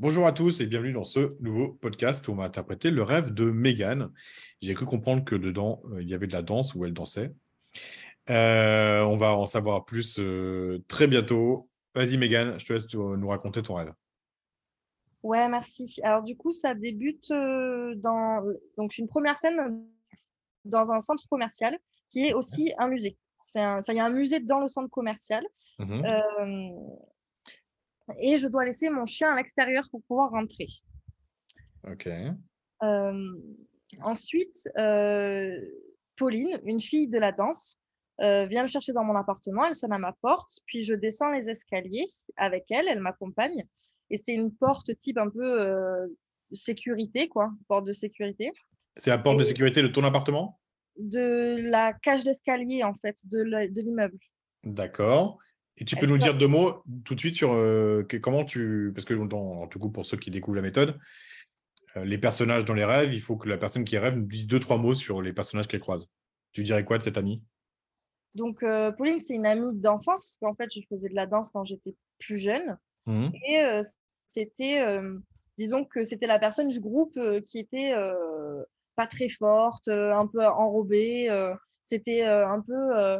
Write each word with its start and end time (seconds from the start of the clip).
Bonjour 0.00 0.28
à 0.28 0.32
tous 0.32 0.60
et 0.60 0.66
bienvenue 0.66 0.92
dans 0.92 1.02
ce 1.02 1.36
nouveau 1.40 1.72
podcast 1.72 2.28
où 2.28 2.30
on 2.30 2.36
va 2.36 2.44
interpréter 2.44 2.92
le 2.92 3.02
rêve 3.02 3.34
de 3.34 3.50
Megan. 3.50 4.12
J'ai 4.62 4.72
cru 4.74 4.86
comprendre 4.86 5.24
que 5.24 5.34
dedans, 5.34 5.82
euh, 5.90 6.00
il 6.00 6.08
y 6.08 6.14
avait 6.14 6.28
de 6.28 6.32
la 6.34 6.42
danse 6.42 6.76
où 6.76 6.84
elle 6.84 6.92
dansait. 6.92 7.34
Euh, 8.30 9.02
on 9.02 9.16
va 9.16 9.36
en 9.36 9.46
savoir 9.46 9.84
plus 9.84 10.20
euh, 10.20 10.84
très 10.86 11.08
bientôt. 11.08 11.68
Vas-y 11.96 12.16
Megan, 12.16 12.60
je 12.60 12.66
te 12.66 12.72
laisse 12.74 12.94
nous 12.94 13.26
raconter 13.26 13.60
ton 13.60 13.74
rêve. 13.74 13.92
Ouais, 15.24 15.48
merci. 15.48 15.98
Alors 16.04 16.22
du 16.22 16.36
coup, 16.36 16.52
ça 16.52 16.74
débute 16.74 17.30
dans 17.30 18.44
donc 18.76 18.98
une 18.98 19.08
première 19.08 19.36
scène 19.36 19.84
dans 20.64 20.92
un 20.92 21.00
centre 21.00 21.26
commercial 21.28 21.76
qui 22.08 22.24
est 22.24 22.34
aussi 22.34 22.72
un 22.78 22.86
musée. 22.86 23.16
Un... 23.56 23.80
il 23.88 23.94
y 23.94 23.98
a 23.98 24.04
un 24.04 24.10
musée 24.10 24.38
dans 24.38 24.60
le 24.60 24.68
centre 24.68 24.90
commercial. 24.90 25.44
Mmh 25.80 26.04
et 28.18 28.38
je 28.38 28.48
dois 28.48 28.64
laisser 28.64 28.88
mon 28.90 29.06
chien 29.06 29.30
à 29.32 29.36
l'extérieur 29.36 29.88
pour 29.90 30.02
pouvoir 30.04 30.30
rentrer. 30.30 30.66
Ok. 31.90 32.08
ensuite, 34.02 34.68
Pauline, 36.16 36.60
une 36.64 36.80
fille 36.80 37.08
de 37.08 37.18
la 37.18 37.32
danse, 37.32 37.78
vient 38.18 38.62
me 38.62 38.68
chercher 38.68 38.92
dans 38.92 39.04
mon 39.04 39.14
appartement. 39.16 39.64
Elle 39.66 39.74
sonne 39.74 39.92
à 39.92 39.98
ma 39.98 40.12
porte, 40.20 40.50
puis 40.66 40.82
je 40.82 40.94
descends 40.94 41.30
les 41.30 41.48
escaliers 41.48 42.06
avec 42.36 42.64
elle. 42.70 42.86
Elle 42.88 43.00
m'accompagne. 43.00 43.62
Et 44.10 44.16
c'est 44.16 44.32
une 44.32 44.54
porte 44.54 44.96
type 44.98 45.18
un 45.18 45.30
peu 45.30 46.08
sécurité, 46.52 47.28
quoi, 47.28 47.50
porte 47.68 47.86
de 47.86 47.92
sécurité. 47.92 48.52
C'est 48.96 49.10
la 49.10 49.18
porte 49.18 49.38
de 49.38 49.44
sécurité 49.44 49.82
de 49.82 49.88
ton 49.88 50.02
appartement? 50.02 50.58
De 50.96 51.56
la 51.70 51.92
cage 51.92 52.24
d'escalier, 52.24 52.82
en 52.82 52.94
fait, 52.94 53.16
de 53.24 53.42
l'immeuble. 53.80 54.18
D'accord. 54.64 55.38
Et 55.80 55.84
tu 55.84 55.96
peux 55.96 56.06
nous 56.06 56.18
dire 56.18 56.36
deux 56.36 56.48
mots 56.48 56.82
tout 57.04 57.14
de 57.14 57.20
suite 57.20 57.34
sur 57.34 57.52
euh, 57.52 58.02
comment 58.20 58.44
tu. 58.44 58.90
Parce 58.94 59.04
que, 59.04 59.14
dans, 59.14 59.66
du 59.66 59.78
coup, 59.78 59.90
pour 59.90 60.04
ceux 60.04 60.16
qui 60.16 60.30
découvrent 60.30 60.56
la 60.56 60.62
méthode, 60.62 60.98
euh, 61.96 62.04
les 62.04 62.18
personnages 62.18 62.64
dans 62.64 62.74
les 62.74 62.84
rêves, 62.84 63.14
il 63.14 63.20
faut 63.20 63.36
que 63.36 63.48
la 63.48 63.58
personne 63.58 63.84
qui 63.84 63.96
rêve 63.96 64.16
nous 64.16 64.26
dise 64.26 64.48
deux, 64.48 64.58
trois 64.58 64.76
mots 64.76 64.94
sur 64.94 65.22
les 65.22 65.32
personnages 65.32 65.68
qu'elle 65.68 65.80
croise. 65.80 66.08
Tu 66.52 66.64
dirais 66.64 66.84
quoi 66.84 66.98
de 66.98 67.04
cette 67.04 67.16
amie? 67.16 67.42
Donc, 68.34 68.62
euh, 68.64 68.90
Pauline, 68.90 69.20
c'est 69.20 69.34
une 69.34 69.46
amie 69.46 69.74
d'enfance, 69.76 70.26
parce 70.26 70.38
qu'en 70.40 70.54
fait, 70.54 70.68
je 70.74 70.80
faisais 70.88 71.08
de 71.08 71.14
la 71.14 71.26
danse 71.26 71.50
quand 71.50 71.64
j'étais 71.64 71.94
plus 72.18 72.38
jeune. 72.38 72.76
Mmh. 73.06 73.28
Et 73.48 73.80
c'était. 74.26 74.84
disons 75.56 75.84
que 75.84 76.04
c'était 76.04 76.26
la 76.26 76.38
personne 76.38 76.68
du 76.68 76.80
groupe 76.80 77.18
qui 77.46 77.58
était 77.60 77.92
pas 78.96 79.06
très 79.06 79.28
forte, 79.28 79.88
un 79.88 80.26
peu 80.26 80.44
enrobée. 80.44 81.28
c'était 81.82 82.24
un 82.24 82.60
peu 82.60 83.18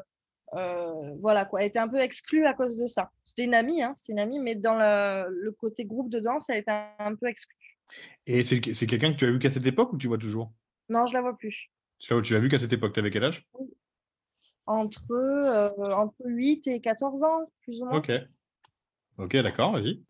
euh, 0.55 1.15
voilà 1.21 1.45
quoi, 1.45 1.61
elle 1.61 1.69
était 1.69 1.79
un 1.79 1.89
peu 1.89 1.99
exclue 1.99 2.47
à 2.47 2.55
cause 2.55 2.79
de 2.79 2.87
ça. 2.87 3.11
C'était 3.25 3.45
une 3.45 3.55
amie, 3.55 3.83
hein, 3.83 3.93
une 4.09 4.19
amie, 4.19 4.39
mais 4.39 4.55
dans 4.55 4.75
le, 4.75 5.51
côté 5.53 5.85
groupe 5.85 6.11
de 6.11 6.21
danse, 6.21 6.49
elle 6.49 6.59
était 6.59 6.73
un, 6.99 7.15
peu 7.15 7.27
exclue. 7.27 7.57
Et 8.27 8.43
c'est 8.45 8.61
quelqu'un 8.61 9.13
que 9.13 9.19
tu 9.19 9.25
as 9.25 9.31
vu 9.31 9.39
qu'à 9.39 9.51
cette 9.51 9.67
époque 9.67 9.93
ou 9.93 9.99
tu 9.99 10.09
vois 10.09 10.19
toujours? 10.19 10.53
Non, 10.89 11.07
je 11.07 11.15
la 11.15 11.21
vois 11.21 11.37
plus. 11.37 11.71
Tu 11.99 12.13
l'as 12.13 12.39
vu 12.39 12.49
qu'à 12.49 12.59
cette 12.59 12.73
époque, 12.73 12.93
tu 12.93 13.01
avais 13.01 13.11
quel 13.11 13.25
âge? 13.25 13.47
Entre, 14.67 15.11
euh, 15.11 15.95
entre 15.95 16.15
8 16.25 16.67
et 16.69 16.81
14 16.81 17.25
ans, 17.25 17.51
plus 17.63 17.83
ou 17.83 17.87
moins. 17.87 17.99
Ok. 17.99 18.13
Ok, 19.19 19.37
d'accord, 19.37 19.73
vas-y. 19.73 20.03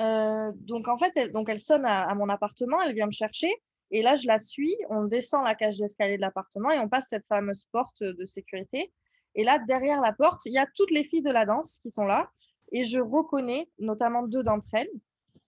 Euh, 0.00 0.50
donc 0.56 0.88
en 0.88 0.96
fait, 0.96 1.12
elle, 1.14 1.30
donc 1.30 1.48
elle 1.48 1.60
sonne 1.60 1.84
à, 1.84 2.12
mon 2.14 2.28
appartement, 2.28 2.80
elle 2.82 2.94
vient 2.94 3.06
me 3.06 3.12
chercher. 3.12 3.50
Et 3.94 4.02
là, 4.02 4.16
je 4.16 4.26
la 4.26 4.38
suis, 4.38 4.76
on 4.90 5.06
descend 5.06 5.44
la 5.44 5.54
cage 5.54 5.76
d'escalier 5.78 6.16
de 6.16 6.20
l'appartement 6.20 6.72
et 6.72 6.80
on 6.80 6.88
passe 6.88 7.06
cette 7.10 7.26
fameuse 7.26 7.64
porte 7.70 8.02
de 8.02 8.26
sécurité. 8.26 8.92
Et 9.36 9.44
là, 9.44 9.60
derrière 9.68 10.00
la 10.00 10.12
porte, 10.12 10.44
il 10.46 10.52
y 10.52 10.58
a 10.58 10.66
toutes 10.74 10.90
les 10.90 11.04
filles 11.04 11.22
de 11.22 11.30
la 11.30 11.46
danse 11.46 11.78
qui 11.78 11.92
sont 11.92 12.04
là. 12.04 12.28
Et 12.72 12.84
je 12.86 12.98
reconnais 12.98 13.68
notamment 13.78 14.26
deux 14.26 14.42
d'entre 14.42 14.74
elles. 14.74 14.90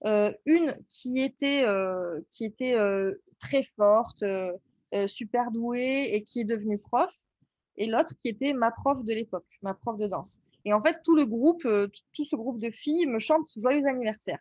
Euh, 0.05 0.33
une 0.45 0.77
qui 0.89 1.21
était, 1.21 1.65
euh, 1.65 2.21
qui 2.31 2.45
était 2.45 2.75
euh, 2.75 3.21
très 3.41 3.65
forte, 3.65 4.23
super 5.07 5.51
douée 5.51 6.11
et 6.13 6.23
qui 6.23 6.43
est 6.43 6.45
devenue 6.45 6.79
prof. 6.79 7.13
Et 7.77 7.87
l'autre 7.87 8.15
qui 8.23 8.29
était 8.29 8.53
ma 8.53 8.71
prof 8.71 9.03
de 9.05 9.13
l'époque, 9.13 9.59
ma 9.61 9.75
prof 9.75 9.99
de 9.99 10.07
danse. 10.07 10.39
Et 10.65 10.73
en 10.73 10.81
fait, 10.81 11.01
tout 11.03 11.17
le 11.17 11.27
groupe, 11.27 11.63
tout 11.63 12.25
ce 12.25 12.37
groupe 12.37 12.61
de 12.61 12.71
filles 12.71 13.07
me 13.07 13.19
chante 13.19 13.49
joyeux 13.57 13.85
anniversaire. 13.87 14.39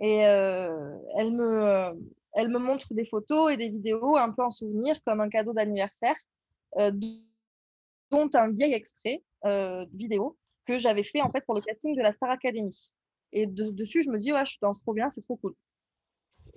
Et 0.00 0.18
elle 0.18 1.32
me, 1.32 1.94
elle 2.34 2.48
me 2.48 2.58
montre 2.58 2.92
des 2.94 3.04
photos 3.04 3.52
et 3.52 3.56
des 3.56 3.68
vidéos 3.68 4.16
un 4.16 4.30
peu 4.30 4.42
en 4.42 4.50
souvenir, 4.50 5.02
comme 5.04 5.20
un 5.20 5.28
cadeau 5.28 5.52
d'anniversaire, 5.52 6.16
euh, 6.78 6.92
dont 8.10 8.30
un 8.34 8.50
vieil 8.50 8.72
extrait 8.72 9.22
euh, 9.44 9.84
vidéo 9.92 10.36
que 10.64 10.78
j'avais 10.78 11.02
fait 11.02 11.22
en 11.22 11.30
fait 11.30 11.44
pour 11.44 11.54
le 11.54 11.60
casting 11.60 11.96
de 11.96 12.02
la 12.02 12.12
Star 12.12 12.30
Academy. 12.30 12.90
Et 13.32 13.46
dessus, 13.46 14.02
je 14.02 14.10
me 14.10 14.18
dis, 14.18 14.32
ouais, 14.32 14.44
je 14.44 14.58
danse 14.60 14.80
trop 14.82 14.92
bien, 14.92 15.08
c'est 15.08 15.22
trop 15.22 15.36
cool. 15.36 15.54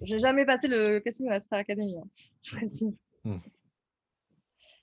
J'ai 0.02 0.20
jamais 0.20 0.46
passé 0.46 0.68
le 0.68 1.00
casting 1.00 1.28
de 1.28 1.32
la 1.32 1.40
Star 1.40 1.60
Academy, 1.60 1.98
hein, 1.98 2.08
je 2.44 2.56
précise. 2.56 3.00
Hmm. 3.24 3.38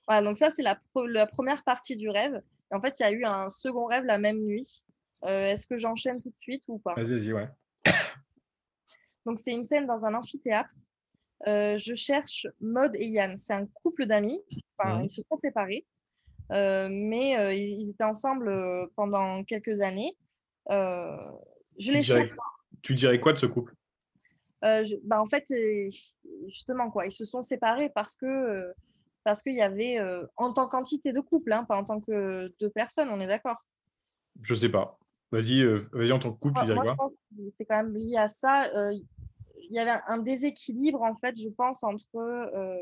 Voilà, 0.06 0.26
donc 0.26 0.38
ça, 0.38 0.50
c'est 0.50 0.62
la, 0.62 0.80
première 1.26 1.62
partie 1.62 1.96
du 1.96 2.08
rêve. 2.08 2.42
Et 2.72 2.74
en 2.74 2.80
fait, 2.80 2.98
il 2.98 3.02
y 3.02 3.06
a 3.06 3.12
eu 3.12 3.24
un 3.24 3.48
second 3.48 3.86
rêve 3.86 4.04
la 4.04 4.18
même 4.18 4.40
nuit. 4.40 4.82
Euh, 5.24 5.52
est-ce 5.52 5.66
que 5.66 5.76
j'enchaîne 5.76 6.22
tout 6.22 6.30
de 6.30 6.40
suite 6.40 6.64
ou 6.68 6.78
pas? 6.78 6.94
Vas-y, 6.94 7.10
vas-y, 7.10 7.32
ouais. 7.32 7.48
Donc, 9.26 9.38
c'est 9.38 9.52
une 9.52 9.66
scène 9.66 9.86
dans 9.86 10.06
un 10.06 10.14
amphithéâtre. 10.14 10.74
Euh, 11.46 11.78
je 11.78 11.94
cherche 11.94 12.46
Maud 12.60 12.92
et 12.94 13.06
Yann. 13.06 13.36
C'est 13.36 13.54
un 13.54 13.66
couple 13.66 14.06
d'amis. 14.06 14.40
Enfin, 14.78 15.02
Ils 15.02 15.10
se 15.10 15.22
sont 15.28 15.36
séparés, 15.36 15.86
euh, 16.52 16.88
mais 16.90 17.38
euh, 17.38 17.54
ils, 17.54 17.90
étaient 17.90 18.04
ensemble 18.04 18.50
pendant 18.96 19.44
quelques 19.44 19.80
années. 19.80 20.16
je 20.68 21.92
les 21.92 22.02
cherche. 22.02 22.30
Tu 22.82 22.94
dirais 22.94 23.20
quoi 23.20 23.32
de 23.32 23.38
ce 23.38 23.46
couple? 23.46 23.74
Bah, 24.62 25.20
En 25.20 25.26
fait, 25.26 25.46
justement, 26.46 26.90
quoi, 26.90 27.06
ils 27.06 27.12
se 27.12 27.24
sont 27.24 27.42
séparés 27.42 27.90
parce 27.90 28.16
que 28.16 28.72
parce 29.22 29.42
qu'il 29.42 29.54
y 29.54 29.60
avait 29.60 29.98
en 30.36 30.52
tant 30.52 30.66
qu'entité 30.66 31.12
de 31.12 31.20
couple, 31.20 31.52
hein, 31.52 31.64
pas 31.64 31.76
en 31.76 31.84
tant 31.84 32.00
que 32.00 32.52
deux 32.58 32.70
personnes, 32.70 33.10
on 33.10 33.20
est 33.20 33.26
d'accord? 33.26 33.66
Je 34.42 34.54
sais 34.54 34.70
pas. 34.70 34.99
Vas-y, 35.32 35.64
vas-y 35.92 36.12
en 36.12 36.18
tant 36.18 36.32
que 36.32 36.38
couple, 36.38 36.60
tu 36.60 36.66
dirais 36.66 36.86
quoi? 36.96 37.10
C'est 37.56 37.64
quand 37.64 37.76
même 37.76 37.94
lié 37.94 38.16
à 38.16 38.28
ça 38.28 38.68
il 39.70 39.76
y 39.76 39.78
avait 39.78 40.00
un 40.08 40.18
déséquilibre, 40.18 41.00
en 41.02 41.14
fait, 41.14 41.40
je 41.40 41.48
pense, 41.48 41.84
entre, 41.84 42.16
euh, 42.16 42.76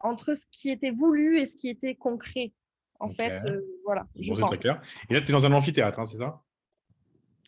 entre 0.00 0.34
ce 0.34 0.46
qui 0.50 0.70
était 0.70 0.90
voulu 0.90 1.38
et 1.38 1.46
ce 1.46 1.56
qui 1.56 1.68
était 1.68 1.94
concret. 1.94 2.52
En 3.00 3.08
fait, 3.08 3.42
euh, 3.46 3.60
voilà. 3.84 4.06
Je 4.14 4.34
très 4.34 4.58
clair. 4.58 4.82
Et 5.08 5.14
là, 5.14 5.22
tu 5.22 5.30
es 5.30 5.32
dans 5.32 5.46
un 5.46 5.52
amphithéâtre, 5.52 5.98
hein, 5.98 6.04
c'est 6.04 6.18
ça? 6.18 6.42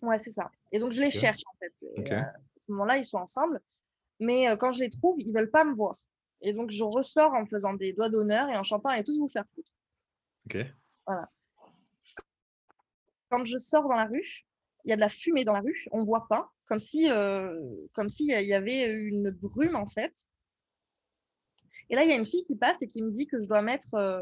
Ouais, 0.00 0.18
c'est 0.18 0.30
ça. 0.30 0.50
Et 0.72 0.78
donc, 0.78 0.92
je 0.92 1.00
les 1.00 1.10
cherche, 1.10 1.42
en 1.46 1.58
fait. 1.58 1.86
Euh, 1.98 2.20
à 2.20 2.32
ce 2.56 2.72
moment-là, 2.72 2.96
ils 2.96 3.04
sont 3.04 3.18
ensemble. 3.18 3.60
Mais 4.20 4.46
quand 4.58 4.72
je 4.72 4.80
les 4.80 4.90
trouve, 4.90 5.20
ils 5.20 5.28
ne 5.28 5.38
veulent 5.38 5.50
pas 5.50 5.64
me 5.64 5.74
voir. 5.74 5.96
Et 6.40 6.54
donc, 6.54 6.70
je 6.70 6.82
ressors 6.82 7.34
en 7.34 7.44
faisant 7.44 7.74
des 7.74 7.92
doigts 7.92 8.08
d'honneur 8.08 8.48
et 8.48 8.56
en 8.56 8.62
chantant 8.62 8.88
Allez 8.88 9.04
tous 9.04 9.18
vous 9.18 9.28
faire 9.28 9.44
foutre. 9.54 9.72
Ok. 10.46 10.58
Voilà. 11.06 11.28
Quand 13.34 13.44
je 13.44 13.58
sors 13.58 13.88
dans 13.88 13.96
la 13.96 14.04
rue, 14.04 14.46
il 14.84 14.90
y 14.90 14.92
a 14.92 14.96
de 14.96 15.00
la 15.00 15.08
fumée 15.08 15.44
dans 15.44 15.54
la 15.54 15.60
rue, 15.60 15.86
on 15.90 15.98
ne 15.98 16.04
voit 16.04 16.28
pas, 16.28 16.52
comme 16.66 16.78
si 16.78 17.10
euh, 17.10 17.52
s'il 18.06 18.26
y 18.26 18.54
avait 18.54 18.88
une 18.88 19.30
brume 19.30 19.74
en 19.74 19.88
fait. 19.88 20.28
Et 21.90 21.96
là, 21.96 22.04
il 22.04 22.10
y 22.10 22.12
a 22.12 22.16
une 22.16 22.26
fille 22.26 22.44
qui 22.44 22.54
passe 22.54 22.80
et 22.82 22.86
qui 22.86 23.02
me 23.02 23.10
dit 23.10 23.26
que 23.26 23.40
je 23.40 23.48
dois 23.48 23.60
mettre 23.60 23.92
euh, 23.94 24.20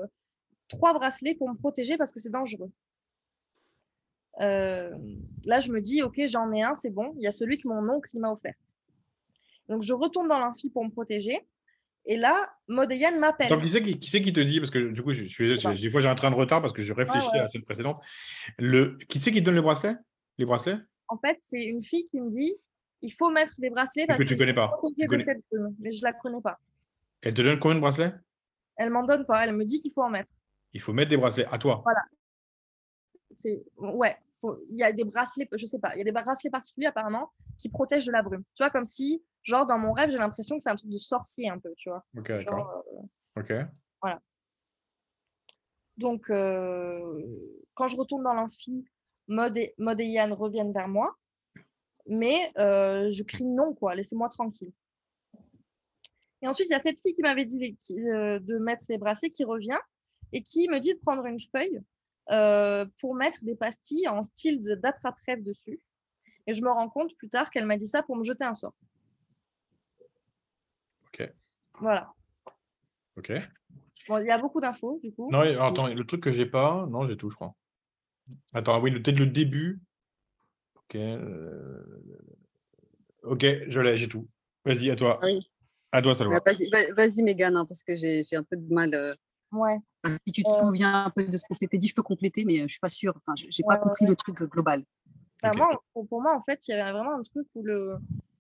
trois 0.69 0.95
bracelets 0.95 1.35
pour 1.35 1.51
me 1.51 1.57
protéger 1.59 1.99
parce 1.99 2.11
que 2.11 2.21
c'est 2.21 2.31
dangereux. 2.31 2.73
Euh, 4.41 4.97
là, 5.45 5.61
je 5.61 5.71
me 5.71 5.83
dis, 5.83 6.03
ok, 6.03 6.19
j'en 6.25 6.51
ai 6.53 6.63
un, 6.63 6.73
c'est 6.73 6.91
bon. 6.91 7.13
Il 7.19 7.23
y 7.23 7.27
a 7.27 7.33
celui 7.33 7.59
que 7.59 7.69
mon 7.69 7.87
oncle 7.91 8.19
m'a 8.19 8.33
offert. 8.33 8.55
Donc, 9.69 9.83
je 9.83 9.93
retourne 9.93 10.27
dans 10.27 10.39
l'amphi 10.39 10.71
pour 10.71 10.87
me 10.87 10.91
protéger. 10.91 11.47
Et 12.05 12.17
là, 12.17 12.53
Modéliane 12.69 13.19
m'appelle. 13.19 13.49
Donc, 13.49 13.63
qui 13.63 13.69
c'est 13.69 13.83
qui, 13.83 13.99
qui, 13.99 14.33
te 14.33 14.41
dit? 14.41 14.59
Parce 14.59 14.71
que 14.71 14.91
du 14.91 15.03
coup, 15.03 15.13
je, 15.13 15.23
des 15.81 15.91
fois, 15.91 16.01
j'ai 16.01 16.09
un 16.09 16.15
train 16.15 16.31
de 16.31 16.37
retard 16.37 16.61
parce 16.61 16.73
que 16.73 16.83
je 16.83 16.93
réfléchis 16.93 17.39
à 17.39 17.49
celle 17.49 17.63
précédente. 17.63 18.01
Le, 18.59 18.99
qui 19.09 19.21
c'est 19.21 19.31
qui 19.31 19.41
te 19.41 19.45
donne 19.45 19.55
le 19.55 19.63
bracelet 19.63 19.95
les 20.39 20.45
bracelets? 20.45 20.79
En 21.09 21.19
fait, 21.19 21.39
c'est 21.41 21.63
une 21.63 21.83
fille 21.83 22.07
qui 22.07 22.21
me 22.21 22.31
dit 22.31 22.55
il 23.03 23.11
faut 23.11 23.31
mettre 23.31 23.55
des 23.59 23.71
bracelets 23.71 24.07
parce 24.07 24.23
que 24.23 24.27
tu 24.27 24.35
ne 24.35 24.39
connais 24.39 24.53
pas. 24.53 24.79
mais 25.79 25.91
je 25.91 26.03
la 26.03 26.13
connais 26.13 26.41
pas. 26.41 26.59
Elle 27.23 27.35
te 27.35 27.43
donne 27.43 27.59
combien 27.59 27.77
de 27.77 27.81
bracelets? 27.81 28.13
Elle 28.77 28.91
m'en 28.91 29.05
donne 29.05 29.27
pas. 29.27 29.45
Elle 29.45 29.55
me 29.55 29.65
dit 29.65 29.81
qu'il 29.81 29.93
faut 29.93 30.03
en 30.03 30.11
mettre. 30.11 30.33
Il 30.73 30.81
faut 30.81 30.93
mettre 30.93 31.11
des 31.11 31.17
bracelets 31.17 31.47
à 31.51 31.59
toi. 31.59 31.81
Voilà. 31.85 32.03
C'est 33.31 33.63
ouais. 33.77 34.17
Il 34.69 34.77
y 34.77 34.83
a 34.83 34.93
des 34.93 35.05
bracelets, 35.05 35.49
je 35.53 35.67
sais 35.67 35.79
pas. 35.79 35.95
Il 35.95 35.99
y 35.99 36.01
a 36.01 36.05
des 36.05 36.13
bracelets 36.13 36.51
particuliers 36.51 36.87
apparemment 36.87 37.33
qui 37.59 37.69
protègent 37.69 38.07
de 38.07 38.13
la 38.13 38.23
brume. 38.23 38.43
Tu 38.55 38.63
vois, 38.63 38.71
comme 38.71 38.85
si, 38.85 39.23
genre 39.43 39.67
dans 39.67 39.79
mon 39.79 39.93
rêve, 39.93 40.11
j'ai 40.11 40.19
l'impression 40.19 40.57
que 40.57 40.63
c'est 40.63 40.71
un 40.71 40.77
truc 40.77 40.91
de 40.91 40.99
sorcier 40.99 41.49
un 41.49 41.59
peu, 41.59 41.73
tu 41.77 41.91
vois. 41.91 42.05
Ok, 42.17 42.29
d'accord. 42.29 42.85
Euh, 43.37 43.41
ok. 43.41 43.53
Voilà. 44.01 44.21
Donc, 45.97 46.29
euh, 46.31 47.23
quand 47.75 47.89
je 47.89 47.97
retourne 47.97 48.25
dans 48.25 48.35
l'amphi, 48.35 48.85
Maud 49.29 49.57
et, 49.57 49.75
Yann 49.79 50.33
reviennent 50.33 50.73
vers 50.73 50.89
moi, 50.89 51.17
mais 52.07 52.53
euh, 52.59 53.11
je 53.11 53.23
crie 53.23 53.45
non, 53.45 53.75
quoi, 53.75 53.95
laissez-moi 53.95 54.29
tranquille. 54.29 54.73
Et 56.41 56.49
ensuite, 56.49 56.69
il 56.69 56.73
y 56.73 56.77
a 56.77 56.81
cette 56.81 56.99
fille 56.99 57.15
qui 57.15 57.23
m'avait 57.23 57.45
dit 57.45 57.59
de 57.59 58.59
mettre 58.59 58.85
les 58.89 58.99
bracelets 58.99 59.31
qui 59.31 59.45
revient 59.45 59.79
et 60.33 60.43
qui 60.43 60.69
me 60.69 60.81
dit 60.81 60.95
de 60.95 60.99
prendre 60.99 61.25
une 61.27 61.39
feuille 61.39 61.81
euh, 62.31 62.87
pour 62.99 63.15
mettre 63.15 63.45
des 63.45 63.55
pastilles 63.57 64.09
en 64.09 64.23
style 64.23 64.63
d'attrape-rêve 64.83 65.43
dessus. 65.43 65.81
Et 66.47 66.55
je 66.55 66.63
me 66.63 66.71
rends 66.71 66.89
compte 66.89 67.15
plus 67.17 67.29
tard 67.29 67.51
qu'elle 67.51 67.67
m'a 67.67 67.77
dit 67.77 67.89
ça 67.89 68.03
pour 68.03 68.17
me 68.17 68.25
jeter 68.25 68.45
un 68.45 68.55
sort. 68.55 68.75
Ok. 71.07 71.33
Voilà. 71.81 72.13
Ok. 73.17 73.33
Bon, 74.09 74.19
il 74.19 74.27
y 74.27 74.31
a 74.31 74.39
beaucoup 74.39 74.61
d'infos, 74.61 74.99
du 75.03 75.13
coup. 75.13 75.31
Non, 75.31 75.41
attends, 75.61 75.87
le 75.89 76.05
truc 76.05 76.23
que 76.23 76.33
j'ai 76.33 76.47
pas, 76.47 76.87
non, 76.91 77.07
j'ai 77.07 77.17
tout, 77.17 77.31
je 77.31 77.37
crois. 77.37 77.55
Attends, 78.53 78.81
oui, 78.81 78.91
peut-être 78.91 79.19
le 79.19 79.27
début. 79.27 79.81
Ok. 80.77 80.97
euh, 80.97 81.83
Ok, 83.23 83.45
je 83.69 83.81
l'ai, 83.81 83.97
j'ai 83.97 84.09
tout. 84.09 84.29
Vas-y, 84.65 84.91
à 84.91 84.97
toi. 84.97 85.21
Oui. 85.23 85.47
À 85.93 86.03
toi, 86.03 86.15
Salwa. 86.15 86.41
Bah, 86.41 86.53
Vas-y, 86.53 86.69
va- 86.71 86.93
vas-y, 86.95 87.23
Mégane, 87.23 87.57
hein, 87.57 87.65
parce 87.67 87.83
que 87.85 87.95
j'ai 87.95 88.23
j'ai 88.25 88.35
un 88.37 88.43
peu 88.43 88.57
de 88.57 88.73
mal. 88.73 88.93
euh, 88.95 89.15
Ouais. 89.53 89.79
si 90.27 90.33
tu 90.33 90.43
te 90.43 90.49
Euh. 90.49 90.59
souviens 90.59 91.05
un 91.05 91.11
peu 91.11 91.27
de 91.29 91.37
ce 91.37 91.45
qu'on 91.47 91.55
s'était 91.55 91.79
dit, 91.79 91.87
je 91.89 91.95
peux 91.95 92.03
compléter, 92.03 92.45
mais 92.45 92.59
euh, 92.61 92.63
je 92.65 92.73
suis 92.73 92.81
pas 92.81 92.89
sûre. 92.89 93.15
Enfin, 93.19 93.35
j'ai 93.37 93.63
pas 93.63 93.77
compris 93.77 94.07
le 94.07 94.17
truc 94.17 94.41
euh, 94.43 94.47
global. 94.47 94.85
Moi, 95.45 95.69
pour, 95.93 96.09
pour 96.09 96.23
moi, 96.23 96.35
en 96.37 96.41
fait, 96.41 96.67
il 96.67 96.71
y 96.71 96.75
avait 96.75 96.91
vraiment 96.93 97.15
un 97.15 97.23
truc 97.23 97.47
où 97.55 97.63
le, 97.63 97.97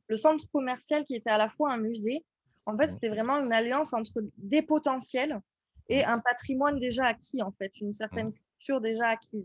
le 0.09 0.17
centre 0.17 0.45
commercial 0.53 1.05
qui 1.05 1.15
était 1.15 1.31
à 1.31 1.39
la 1.39 1.49
fois 1.49 1.73
un 1.73 1.79
musée, 1.79 2.25
en 2.67 2.77
fait, 2.77 2.87
Mhm. 2.87 2.91
c'était 2.93 3.09
vraiment 3.11 3.39
une 3.39 3.53
alliance 3.53 3.93
entre 3.93 4.23
des 4.39 4.63
potentiels 4.63 5.41
et 5.89 6.05
un 6.05 6.19
patrimoine 6.21 6.79
déjà 6.79 7.07
acquis, 7.07 7.43
en 7.43 7.53
fait, 7.53 7.73
une 7.81 7.93
certaine 7.93 8.33
culture 8.33 8.81
déjà 8.81 9.09
acquise. 9.09 9.45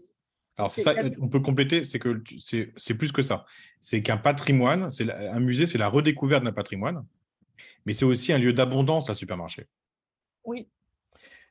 Alors, 0.55 0.71
c'est 0.71 0.81
ça, 0.83 0.93
on 1.19 1.27
peut 1.29 1.39
compléter, 1.39 1.83
c'est 1.83 1.99
que 1.99 2.23
c'est 2.39 2.73
c'est 2.77 2.95
plus 2.95 3.11
que 3.11 3.21
ça. 3.21 3.45
C'est 3.81 4.01
qu'un 4.01 4.17
patrimoine, 4.17 4.89
c'est 4.91 5.03
la- 5.03 5.33
un 5.33 5.39
musée, 5.39 5.67
c'est 5.67 5.77
la 5.77 5.87
redécouverte 5.89 6.43
d'un 6.43 6.51
patrimoine, 6.53 7.05
mais 7.85 7.93
c'est 7.93 8.05
aussi 8.05 8.33
un 8.33 8.37
lieu 8.39 8.53
d'abondance, 8.53 9.09
un 9.09 9.13
supermarché. 9.13 9.67
Oui, 10.45 10.67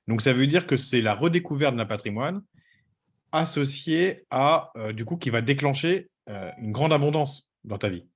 Donc, 0.08 0.22
ça 0.22 0.32
veut 0.32 0.46
dire 0.46 0.66
que 0.66 0.76
c'est 0.76 1.00
la 1.00 1.14
redécouverte 1.14 1.76
d'un 1.76 1.86
patrimoine 1.86 2.42
associé 3.32 4.26
à, 4.30 4.70
euh, 4.76 4.92
du 4.92 5.04
coup, 5.04 5.16
qui 5.16 5.30
va 5.30 5.42
déclencher 5.42 6.10
euh, 6.28 6.50
une 6.58 6.72
grande 6.72 6.92
abondance 6.92 7.50
dans 7.64 7.78
ta 7.78 7.88
vie. 7.88 8.06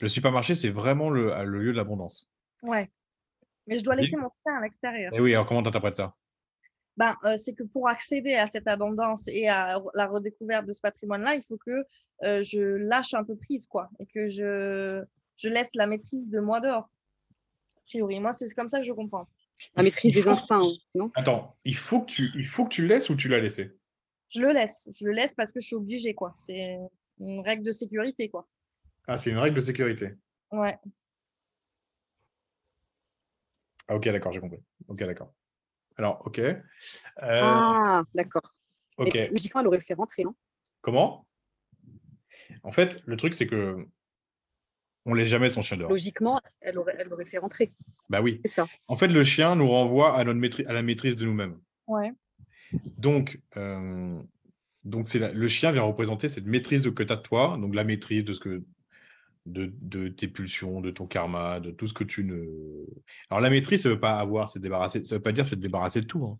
Le 0.00 0.08
supermarché, 0.08 0.54
c'est 0.54 0.68
vraiment 0.68 1.08
le, 1.10 1.32
le 1.44 1.62
lieu 1.62 1.72
de 1.72 1.76
l'abondance. 1.76 2.28
ouais. 2.62 2.90
Mais 3.68 3.78
je 3.78 3.82
dois 3.82 3.96
laisser 3.96 4.16
mon 4.16 4.28
chien 4.44 4.58
à 4.58 4.60
l'extérieur. 4.60 5.12
Et 5.12 5.18
oui, 5.18 5.34
alors 5.34 5.44
comment 5.44 5.60
tu 5.60 5.68
interprètes 5.68 5.96
ça? 5.96 6.14
Ben, 6.96 7.16
euh, 7.24 7.36
c'est 7.36 7.52
que 7.52 7.64
pour 7.64 7.88
accéder 7.88 8.34
à 8.34 8.46
cette 8.46 8.68
abondance 8.68 9.26
et 9.26 9.48
à 9.48 9.82
la 9.94 10.06
redécouverte 10.06 10.66
de 10.66 10.70
ce 10.70 10.80
patrimoine-là, 10.80 11.34
il 11.34 11.42
faut 11.42 11.58
que 11.58 11.84
euh, 12.22 12.42
je 12.42 12.60
lâche 12.60 13.12
un 13.14 13.24
peu 13.24 13.34
prise, 13.34 13.66
quoi, 13.66 13.90
et 13.98 14.06
que 14.06 14.28
je, 14.28 15.02
je 15.36 15.48
laisse 15.48 15.74
la 15.74 15.88
maîtrise 15.88 16.30
de 16.30 16.38
moi 16.38 16.60
dehors. 16.60 16.88
A 17.76 17.80
priori, 17.86 18.20
moi, 18.20 18.32
c'est 18.32 18.48
comme 18.54 18.68
ça 18.68 18.78
que 18.78 18.86
je 18.86 18.92
comprends. 18.92 19.26
La 19.74 19.82
maîtrise 19.82 20.12
des 20.12 20.28
instincts, 20.28 20.62
hein, 20.62 20.76
non? 20.94 21.10
Attends, 21.14 21.56
il 21.64 21.76
faut, 21.76 22.00
que 22.02 22.06
tu, 22.06 22.30
il 22.34 22.46
faut 22.46 22.64
que 22.64 22.70
tu 22.70 22.82
le 22.82 22.88
laisses 22.88 23.08
ou 23.10 23.16
tu 23.16 23.28
l'as 23.28 23.40
laissé? 23.40 23.76
Je 24.28 24.40
le 24.40 24.52
laisse, 24.52 24.88
je 24.94 25.04
le 25.06 25.12
laisse 25.12 25.34
parce 25.34 25.52
que 25.52 25.60
je 25.60 25.66
suis 25.66 25.76
obligée, 25.76 26.14
quoi. 26.14 26.32
C'est 26.34 26.78
une 27.18 27.40
règle 27.40 27.62
de 27.62 27.72
sécurité, 27.72 28.28
quoi. 28.28 28.48
Ah, 29.06 29.18
c'est 29.18 29.30
une 29.30 29.38
règle 29.38 29.56
de 29.56 29.60
sécurité. 29.60 30.14
Ouais. 30.52 30.78
Ah, 33.88 33.94
ok, 33.94 34.08
d'accord, 34.08 34.32
j'ai 34.32 34.40
compris. 34.40 34.60
Ok, 34.88 34.98
d'accord. 34.98 35.32
Alors, 35.96 36.26
ok. 36.26 36.38
Euh, 36.38 36.62
Ah, 37.22 38.02
d'accord. 38.14 38.56
ok. 38.98 39.14
Mais 39.14 39.28
logiquement, 39.28 39.60
elle 39.60 39.68
aurait 39.68 39.80
fait 39.80 39.94
rentrer, 39.94 40.24
non? 40.24 40.34
Comment? 40.80 41.26
En 42.62 42.72
fait, 42.72 43.00
le 43.06 43.16
truc, 43.16 43.34
c'est 43.34 43.46
que 43.46 43.86
on 45.06 45.14
laisse 45.14 45.28
jamais 45.28 45.48
son 45.48 45.62
chien 45.62 45.76
dehors. 45.76 45.90
Logiquement, 45.90 46.38
elle 46.60 46.78
aurait, 46.78 46.94
elle 46.98 47.12
aurait 47.12 47.24
fait 47.24 47.38
rentrer. 47.38 47.72
Bah 48.10 48.20
oui. 48.20 48.40
C'est 48.44 48.52
ça. 48.52 48.66
En 48.88 48.96
fait, 48.96 49.08
le 49.08 49.24
chien 49.24 49.54
nous 49.56 49.68
renvoie 49.68 50.14
à, 50.14 50.24
notre 50.24 50.38
maîtrise, 50.38 50.66
à 50.68 50.72
la 50.72 50.82
maîtrise 50.82 51.16
de 51.16 51.24
nous-mêmes. 51.24 51.58
Ouais. 51.86 52.12
Donc, 52.98 53.40
euh, 53.56 54.18
donc 54.84 55.08
c'est 55.08 55.18
la- 55.18 55.32
le 55.32 55.48
chien 55.48 55.72
vient 55.72 55.82
représenter 55.82 56.28
cette 56.28 56.46
maîtrise 56.46 56.82
de, 56.82 56.90
que 56.90 57.02
tu 57.02 57.12
as 57.12 57.16
de 57.16 57.22
toi, 57.22 57.56
donc 57.60 57.74
la 57.74 57.84
maîtrise 57.84 58.24
de, 58.24 58.32
ce 58.32 58.40
que, 58.40 58.62
de, 59.46 59.72
de 59.80 60.08
tes 60.08 60.28
pulsions, 60.28 60.80
de 60.80 60.90
ton 60.90 61.06
karma, 61.06 61.60
de 61.60 61.70
tout 61.70 61.86
ce 61.86 61.94
que 61.94 62.04
tu 62.04 62.24
ne. 62.24 62.42
Alors, 63.30 63.40
la 63.40 63.50
maîtrise, 63.50 63.82
ça 63.82 63.88
ne 63.88 63.94
veut 63.94 64.00
pas 64.00 64.16
avoir, 64.18 64.48
c'est 64.48 64.60
débarrasser, 64.60 65.04
ça 65.04 65.16
veut 65.16 65.22
pas 65.22 65.32
dire 65.32 65.46
c'est 65.46 65.56
te 65.56 65.60
débarrasser 65.60 66.00
de 66.00 66.06
tout. 66.06 66.24
hein. 66.24 66.38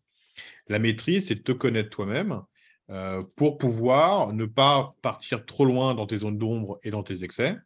La 0.68 0.78
maîtrise, 0.78 1.28
c'est 1.28 1.36
de 1.36 1.40
te 1.42 1.52
connaître 1.52 1.90
toi-même 1.90 2.42
euh, 2.90 3.22
pour 3.36 3.56
pouvoir 3.58 4.32
ne 4.32 4.44
pas 4.44 4.94
partir 5.02 5.46
trop 5.46 5.64
loin 5.64 5.94
dans 5.94 6.06
tes 6.06 6.18
zones 6.18 6.38
d'ombre 6.38 6.78
et 6.82 6.90
dans 6.90 7.02
tes 7.02 7.24
excès. 7.24 7.56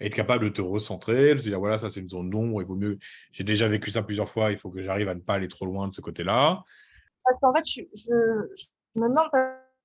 Être 0.00 0.14
capable 0.14 0.44
de 0.46 0.48
te 0.50 0.62
recentrer, 0.62 1.34
de 1.34 1.38
te 1.38 1.42
dire 1.44 1.58
voilà, 1.58 1.78
ça 1.78 1.90
c'est 1.90 2.00
une 2.00 2.08
zone 2.08 2.30
d'ombre, 2.30 2.62
il 2.62 2.66
vaut 2.66 2.74
mieux. 2.76 2.98
J'ai 3.32 3.44
déjà 3.44 3.68
vécu 3.68 3.90
ça 3.90 4.02
plusieurs 4.02 4.28
fois, 4.30 4.50
il 4.50 4.58
faut 4.58 4.70
que 4.70 4.80
j'arrive 4.82 5.08
à 5.08 5.14
ne 5.14 5.20
pas 5.20 5.34
aller 5.34 5.48
trop 5.48 5.66
loin 5.66 5.88
de 5.88 5.92
ce 5.94 6.00
côté-là. 6.00 6.62
Parce 7.24 7.38
qu'en 7.40 7.52
fait, 7.54 7.64
je, 7.66 7.82
je- 7.94 8.54
je 8.56 9.00
me 9.00 9.08
demande 9.08 9.28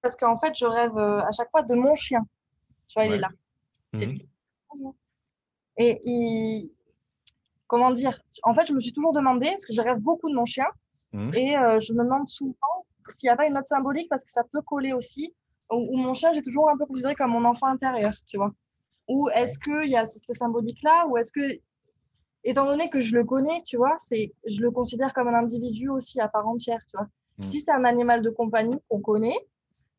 parce 0.02 0.16
qu'en 0.16 0.40
fait, 0.40 0.54
je 0.58 0.66
rêve 0.66 0.98
euh, 0.98 1.20
à 1.22 1.32
chaque 1.32 1.50
fois 1.52 1.64
de 1.64 1.76
mon 1.76 1.96
chien. 1.96 2.22
Tu 2.88 2.94
vois, 2.98 3.06
il 3.08 3.14
est 3.14 3.18
là. 3.20 3.30
C'est 3.94 4.06
Mhm. 4.08 4.14
lui. 4.14 4.28
Et 5.78 6.00
il. 6.04 6.72
Comment 7.68 7.92
dire 7.92 8.20
En 8.44 8.54
fait, 8.54 8.66
je 8.68 8.74
me 8.74 8.80
suis 8.80 8.94
toujours 8.94 9.12
demandé, 9.14 9.48
parce 9.50 9.66
que 9.66 9.74
je 9.74 9.82
rêve 9.82 9.98
beaucoup 10.00 10.30
de 10.30 10.36
mon 10.36 10.46
chien, 10.46 10.68
Mhm. 11.14 11.32
et 11.36 11.58
euh, 11.58 11.80
je 11.80 11.94
me 11.94 12.04
demande 12.04 12.28
souvent 12.28 12.54
s'il 13.10 13.28
n'y 13.28 13.32
a 13.32 13.36
pas 13.36 13.48
une 13.48 13.54
note 13.56 13.68
symbolique, 13.68 14.08
parce 14.10 14.24
que 14.24 14.30
ça 14.30 14.44
peut 14.52 14.62
coller 14.62 14.94
aussi, 14.94 15.34
où, 15.72 15.76
où 15.76 15.98
mon 15.98 16.14
chien, 16.14 16.32
j'ai 16.34 16.42
toujours 16.44 16.70
un 16.70 16.78
peu 16.78 16.86
considéré 16.86 17.16
comme 17.16 17.32
mon 17.32 17.44
enfant 17.44 17.68
intérieur, 17.68 18.14
tu 18.28 18.38
vois. 18.38 18.52
Ou 19.08 19.30
est-ce 19.30 19.60
qu'il 19.60 19.90
y 19.90 19.96
a 19.96 20.06
cette 20.06 20.34
symbolique-là, 20.34 21.08
ou 21.08 21.18
est-ce 21.18 21.32
que, 21.32 21.60
étant 22.44 22.66
donné 22.66 22.90
que 22.90 23.00
je 23.00 23.16
le 23.16 23.24
connais, 23.24 23.62
tu 23.66 23.78
vois, 23.78 23.96
c'est, 24.00 24.34
je 24.48 24.62
le 24.62 24.72
considère 24.72 25.14
comme 25.14 25.28
un 25.28 25.36
individu 25.36 25.90
aussi 25.90 26.20
à 26.20 26.28
part 26.28 26.48
entière, 26.48 26.80
tu 26.90 26.98
vois. 26.98 27.08
Mhm. 27.38 27.48
Si 27.48 27.62
c'est 27.62 27.74
un 27.74 27.84
animal 27.84 28.22
de 28.22 28.30
compagnie 28.30 28.78
qu'on 28.88 29.02
connaît, 29.02 29.38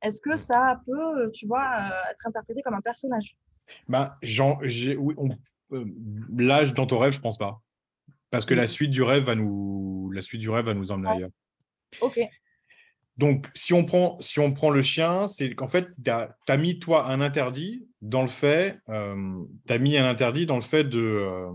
est-ce 0.03 0.21
que 0.21 0.37
ça 0.37 0.81
peut, 0.87 1.31
tu 1.33 1.47
vois, 1.47 1.65
euh, 1.65 2.11
être 2.11 2.27
interprété 2.27 2.63
comme 2.63 2.75
un 2.75 2.81
personnage? 2.81 3.37
Bah, 3.89 4.17
Jean, 4.23 4.59
j'ai, 4.63 4.97
oui, 4.97 5.15
on, 5.19 5.31
euh, 5.73 5.85
l'âge 6.37 6.75
dans 6.75 6.87
ton 6.87 6.99
rêve, 6.99 7.13
je 7.13 7.21
pense 7.21 7.39
pas. 7.39 7.61
Parce 8.31 8.45
que 8.45 8.55
la 8.55 8.67
suite 8.67 8.91
du 8.91 9.03
rêve 9.03 9.25
va 9.25 9.35
nous, 9.35 10.11
la 10.13 10.23
suite 10.23 10.41
du 10.41 10.51
rêve 10.51 10.67
va 10.67 10.75
nous 10.75 10.91
emmener 10.91 11.11
ailleurs. 11.11 11.31
Ok. 12.01 12.21
Donc, 13.17 13.49
si 13.55 13.73
on 13.73 13.85
prend, 13.85 14.21
si 14.21 14.41
on 14.41 14.53
prend 14.53 14.71
le 14.71 14.83
chien, 14.83 15.27
c'est 15.27 15.55
qu'en 15.55 15.69
fait, 15.69 15.89
tu 16.05 16.11
as, 16.11 16.57
mis, 16.59 16.79
toi, 16.79 17.07
un 17.07 17.21
interdit 17.21 17.89
dans 18.09 18.23
le 18.23 18.29
fait, 18.29 18.79
tu 18.87 18.93
as 19.73 19.79
mis 19.79 19.97
un 19.97 20.09
interdit 20.09 20.47
dans 20.47 20.57
le 20.57 20.63
fait 20.63 20.85
de, 20.85 20.99
euh, 21.01 21.51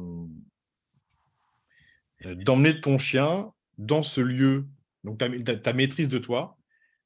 euh, 2.25 2.35
d'emmener 2.35 2.79
ton 2.81 2.97
chien 2.97 3.51
dans 3.77 4.03
ce 4.03 4.21
lieu. 4.21 4.67
Donc, 5.03 5.17
ta, 5.17 5.73
maîtrise 5.73 6.09
de 6.09 6.19
toi, 6.19 6.57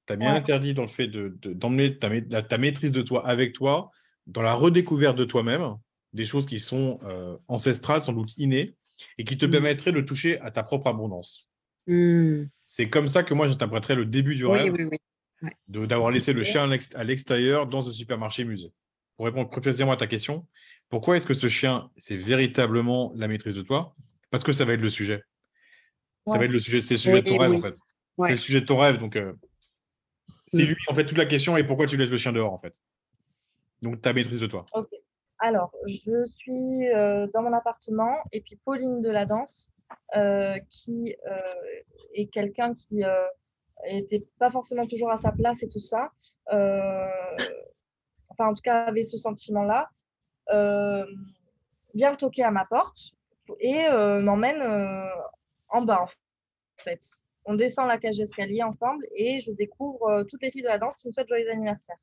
tu 0.08 0.14
as 0.14 0.18
mis 0.18 0.26
un 0.26 0.36
interdit 0.36 0.74
dans 0.74 0.82
le 0.82 0.88
fait 0.88 1.08
de, 1.08 1.38
de- 1.42 1.54
d'emmener 1.54 1.98
ta, 1.98 2.10
ma- 2.10 2.20
la- 2.30 2.42
ta 2.44 2.58
maîtrise 2.58 2.92
de 2.92 3.02
toi 3.02 3.26
avec 3.28 3.54
toi 3.54 3.92
dans 4.28 4.42
la 4.42 4.54
redécouverte 4.56 5.18
de 5.18 5.26
toi-même, 5.26 5.76
des 6.14 6.26
choses 6.26 6.46
qui 6.46 6.60
sont 6.60 7.00
euh, 7.04 7.38
ancestrales, 7.48 8.02
sans 8.02 8.14
doute 8.14 8.34
innées, 8.38 8.76
et 9.18 9.24
qui 9.24 9.38
te 9.38 9.46
Mhm. 9.46 9.52
permettraient 9.52 9.92
de 9.92 10.02
toucher 10.02 10.40
à 10.42 10.50
ta 10.52 10.64
propre 10.64 10.88
abondance. 10.88 11.48
Hmm. 11.88 12.46
C'est 12.64 12.90
comme 12.90 13.08
ça 13.08 13.24
que 13.24 13.34
moi, 13.36 13.48
j'interpréterais 13.48 13.96
le 13.96 14.06
début 14.06 14.36
du 14.36 14.46
Oui, 14.46 14.58
rêve 14.58 14.74
oui, 14.74 14.86
oui. 14.92 15.50
de- 15.68 15.86
d'avoir 15.86 16.10
laissé 16.12 16.34
le 16.34 16.42
chien 16.44 16.64
à 16.64 16.68
l'ex- 16.68 16.96
à 16.96 17.04
l'extérieur 17.04 17.68
dans 17.68 17.88
un 17.88 17.92
supermarché 17.92 18.44
musée. 18.44 18.72
Pour 19.18 19.26
répondre 19.26 19.50
précisément 19.50 19.92
à 19.94 19.98
ta 19.98 20.08
question, 20.08 20.46
pourquoi 20.90 21.18
est-ce 21.18 21.26
que 21.26 21.34
ce 21.34 21.48
chien, 21.48 21.90
c'est 21.98 22.18
véritablement 22.18 23.12
la 23.16 23.28
maîtrise 23.28 23.56
de 23.56 23.62
toi? 23.62 23.96
Parce 24.30 24.44
que 24.44 24.52
ça 24.52 24.66
va 24.66 24.74
être 24.74 24.82
le 24.82 24.90
sujet. 24.90 25.24
Ça 26.28 26.38
va 26.38 26.46
être 26.46 26.52
le 26.52 26.60
sujet, 26.60 26.82
c'est 26.82 26.96
le 26.96 26.98
sujet 26.98 27.16
Oui, 27.16 27.24
de 27.24 27.30
ton 27.30 27.38
rêve, 27.38 27.52
oui. 27.52 27.58
en 27.58 27.62
fait. 27.62 27.76
Ouais. 28.18 28.28
C'est 28.30 28.34
le 28.36 28.40
sujet 28.40 28.62
de 28.62 28.66
ton 28.66 28.78
rêve. 28.78 28.98
Donc, 28.98 29.16
euh, 29.16 29.34
c'est 30.48 30.64
Mm. 30.64 30.68
lui, 30.68 30.76
en 30.90 30.94
fait, 30.96 31.06
toute 31.06 31.18
la 31.18 31.26
question 31.26 31.56
est 31.58 31.64
pourquoi 31.64 31.86
tu 31.86 31.98
laisses 31.98 32.10
le 32.10 32.18
chien 32.18 32.34
dehors, 32.34 32.52
en 32.52 32.58
fait. 32.60 32.74
Donc, 33.82 34.02
ta 34.02 34.12
maîtrise 34.14 34.40
de 34.40 34.48
toi. 34.48 34.66
Alors, 35.40 35.72
je 35.86 36.26
suis 36.36 36.88
euh, 36.88 37.28
dans 37.34 37.42
mon 37.42 37.54
appartement 37.54 38.16
et 38.32 38.42
puis 38.42 38.58
Pauline 38.66 39.02
de 39.02 39.10
la 39.10 39.26
danse, 39.26 39.70
euh, 40.16 40.58
qui 40.70 41.16
euh, 41.30 41.38
est 42.14 42.28
quelqu'un 42.28 42.74
qui 42.74 43.02
n'était 43.92 44.26
pas 44.40 44.50
forcément 44.50 44.88
toujours 44.88 45.12
à 45.12 45.18
sa 45.18 45.32
place 45.32 45.62
et 45.62 45.70
tout 45.70 45.80
ça, 45.80 46.10
euh, 46.52 47.06
enfin 48.38 48.50
en 48.52 48.54
tout 48.54 48.62
cas 48.62 48.86
avait 48.86 49.04
ce 49.04 49.18
sentiment-là, 49.18 49.90
euh, 50.52 51.06
vient 51.94 52.16
toquer 52.16 52.44
à 52.44 52.52
ma 52.52 52.66
porte 52.66 53.14
et 53.60 53.86
euh, 53.86 54.22
m'emmène 54.22 54.62
euh, 54.62 55.08
en 55.70 55.82
bas 55.82 56.04
en 56.04 56.08
fait. 56.82 57.00
On 57.46 57.56
descend 57.56 57.88
la 57.88 57.98
cage 57.98 58.18
d'escalier 58.18 58.64
ensemble 58.64 59.06
et 59.16 59.40
je 59.40 59.52
découvre 59.52 60.04
euh, 60.08 60.24
toutes 60.24 60.42
les 60.42 60.52
filles 60.52 60.64
de 60.64 60.68
la 60.68 60.80
danse 60.80 60.98
qui 60.98 61.08
me 61.08 61.14
souhaitent 61.14 61.28
joyeux 61.28 61.50
anniversaire. 61.52 61.98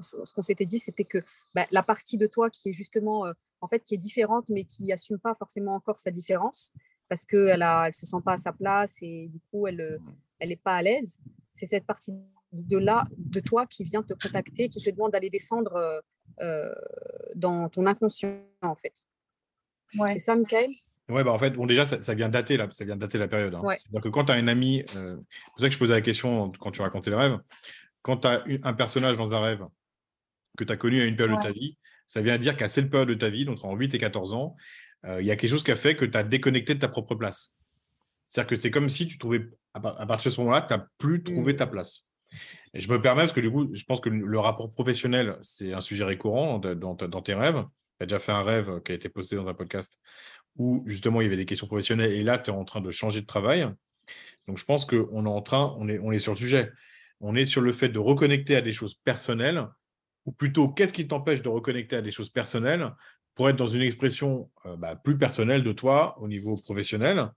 Ce 0.00 0.32
qu'on 0.32 0.42
s'était 0.42 0.64
dit, 0.64 0.78
c'était 0.78 1.04
que 1.04 1.18
bah, 1.54 1.66
la 1.70 1.82
partie 1.82 2.16
de 2.16 2.26
toi 2.26 2.48
qui 2.50 2.70
est 2.70 2.72
justement, 2.72 3.26
euh, 3.26 3.32
en 3.60 3.68
fait, 3.68 3.80
qui 3.80 3.94
est 3.94 3.98
différente, 3.98 4.48
mais 4.48 4.64
qui 4.64 4.90
assume 4.92 5.18
pas 5.18 5.34
forcément 5.34 5.74
encore 5.74 5.98
sa 5.98 6.10
différence, 6.10 6.72
parce 7.08 7.26
qu'elle 7.26 7.60
ne 7.60 7.86
elle 7.86 7.94
se 7.94 8.06
sent 8.06 8.16
pas 8.24 8.32
à 8.32 8.36
sa 8.38 8.52
place 8.52 8.96
et 9.02 9.28
du 9.28 9.38
coup, 9.50 9.66
elle 9.66 9.76
n'est 9.76 9.98
elle 10.38 10.52
est 10.52 10.62
pas 10.62 10.76
à 10.76 10.82
l'aise. 10.82 11.20
C'est 11.52 11.66
cette 11.66 11.86
partie 11.86 12.12
de 12.52 12.78
là, 12.78 13.04
de 13.18 13.40
toi, 13.40 13.66
qui 13.66 13.84
vient 13.84 14.02
te 14.02 14.14
contacter, 14.14 14.68
qui 14.68 14.82
te 14.82 14.90
demande 14.90 15.12
d'aller 15.12 15.30
descendre 15.30 15.74
euh, 15.74 16.00
euh, 16.40 16.74
dans 17.34 17.68
ton 17.68 17.86
inconscient, 17.86 18.42
en 18.60 18.74
fait. 18.74 19.06
Ouais. 19.98 20.12
C'est 20.12 20.18
ça, 20.18 20.36
Michael? 20.36 20.70
Ouais, 21.08 21.24
bah 21.24 21.32
en 21.32 21.38
fait, 21.38 21.50
bon, 21.50 21.66
déjà, 21.66 21.84
ça, 21.84 22.02
ça 22.02 22.14
vient 22.14 22.28
dater 22.28 22.56
la, 22.56 22.70
ça 22.70 22.84
vient 22.84 22.96
dater 22.96 23.18
la 23.18 23.28
période. 23.28 23.54
hein. 23.54 23.60
Ouais. 23.60 23.76
C'est-à-dire 23.76 24.00
que 24.00 24.08
quand 24.08 24.24
tu 24.26 24.32
as 24.32 24.36
un 24.36 24.48
ami, 24.48 24.82
euh, 24.96 25.16
c'est 25.16 25.50
pour 25.50 25.60
ça 25.60 25.66
que 25.68 25.74
je 25.74 25.78
posais 25.78 25.92
la 25.92 26.00
question 26.00 26.50
quand 26.52 26.70
tu 26.70 26.80
racontais 26.80 27.10
le 27.10 27.16
rêve, 27.16 27.38
quand 28.02 28.18
tu 28.18 28.28
as 28.28 28.44
un 28.62 28.72
personnage 28.72 29.16
dans 29.16 29.34
un 29.34 29.40
rêve 29.40 29.64
que 30.56 30.64
tu 30.64 30.72
as 30.72 30.76
connu 30.76 31.00
à 31.00 31.04
une 31.04 31.16
période 31.16 31.36
de 31.36 31.42
ta 31.42 31.52
vie, 31.52 31.76
ça 32.06 32.20
vient 32.20 32.38
dire 32.38 32.56
qu'à 32.56 32.68
cette 32.68 32.90
période 32.90 33.08
de 33.08 33.14
ta 33.14 33.30
vie, 33.30 33.44
donc 33.44 33.64
en 33.64 33.74
8 33.74 33.94
et 33.94 33.98
14 33.98 34.32
ans, 34.32 34.56
euh, 35.04 35.20
il 35.20 35.26
y 35.26 35.30
a 35.30 35.36
quelque 35.36 35.50
chose 35.50 35.64
qui 35.64 35.72
a 35.72 35.76
fait 35.76 35.96
que 35.96 36.04
tu 36.04 36.16
as 36.16 36.22
déconnecté 36.22 36.74
de 36.74 36.78
ta 36.78 36.88
propre 36.88 37.14
place. 37.14 37.52
C'est-à-dire 38.26 38.48
que 38.48 38.56
c'est 38.56 38.70
comme 38.70 38.88
si 38.88 39.06
tu 39.06 39.18
trouvais, 39.18 39.48
à 39.74 39.80
partir 39.80 40.30
de 40.30 40.34
ce 40.34 40.40
moment-là, 40.40 40.62
tu 40.62 40.74
n'as 40.74 40.86
plus 40.98 41.22
trouvé 41.22 41.54
mmh. 41.54 41.56
ta 41.56 41.66
place. 41.66 42.06
Et 42.74 42.80
je 42.80 42.90
me 42.90 43.00
permets, 43.00 43.22
parce 43.22 43.32
que 43.32 43.40
du 43.40 43.50
coup, 43.50 43.68
je 43.72 43.84
pense 43.84 44.00
que 44.00 44.08
le 44.08 44.38
rapport 44.38 44.72
professionnel, 44.72 45.36
c'est 45.42 45.72
un 45.72 45.80
sujet 45.80 46.04
récurrent 46.04 46.58
dans, 46.58 46.94
tes 46.94 47.34
rêves. 47.34 47.64
Tu 47.98 48.04
as 48.04 48.06
déjà 48.06 48.18
fait 48.18 48.32
un 48.32 48.42
rêve 48.42 48.80
qui 48.82 48.92
a 48.92 48.94
été 48.94 49.08
posté 49.08 49.36
dans 49.36 49.48
un 49.48 49.54
podcast 49.54 50.00
où 50.56 50.82
justement 50.86 51.20
il 51.20 51.24
y 51.24 51.26
avait 51.26 51.36
des 51.36 51.46
questions 51.46 51.66
professionnelles 51.66 52.12
et 52.12 52.22
là, 52.22 52.38
tu 52.38 52.50
es 52.50 52.54
en 52.54 52.64
train 52.64 52.80
de 52.80 52.90
changer 52.90 53.20
de 53.20 53.26
travail. 53.26 53.68
Donc 54.46 54.58
je 54.58 54.64
pense 54.64 54.84
qu'on 54.84 55.26
est 55.26 55.28
en 55.28 55.42
train, 55.42 55.74
on 55.78 55.88
est, 55.88 55.98
on 55.98 56.12
est 56.12 56.18
sur 56.18 56.32
le 56.32 56.38
sujet. 56.38 56.70
On 57.20 57.36
est 57.36 57.46
sur 57.46 57.60
le 57.60 57.72
fait 57.72 57.88
de 57.88 57.98
reconnecter 57.98 58.56
à 58.56 58.62
des 58.62 58.72
choses 58.72 58.94
personnelles, 58.94 59.66
ou 60.26 60.32
plutôt 60.32 60.68
qu'est-ce 60.68 60.92
qui 60.92 61.06
t'empêche 61.06 61.42
de 61.42 61.48
reconnecter 61.48 61.96
à 61.96 62.02
des 62.02 62.10
choses 62.10 62.30
personnelles 62.30 62.90
pour 63.34 63.48
être 63.48 63.56
dans 63.56 63.66
une 63.66 63.82
expression 63.82 64.50
euh, 64.66 64.76
bah, 64.76 64.96
plus 64.96 65.16
personnelle 65.16 65.62
de 65.62 65.72
toi 65.72 66.18
au 66.20 66.28
niveau 66.28 66.56
professionnel, 66.56 67.30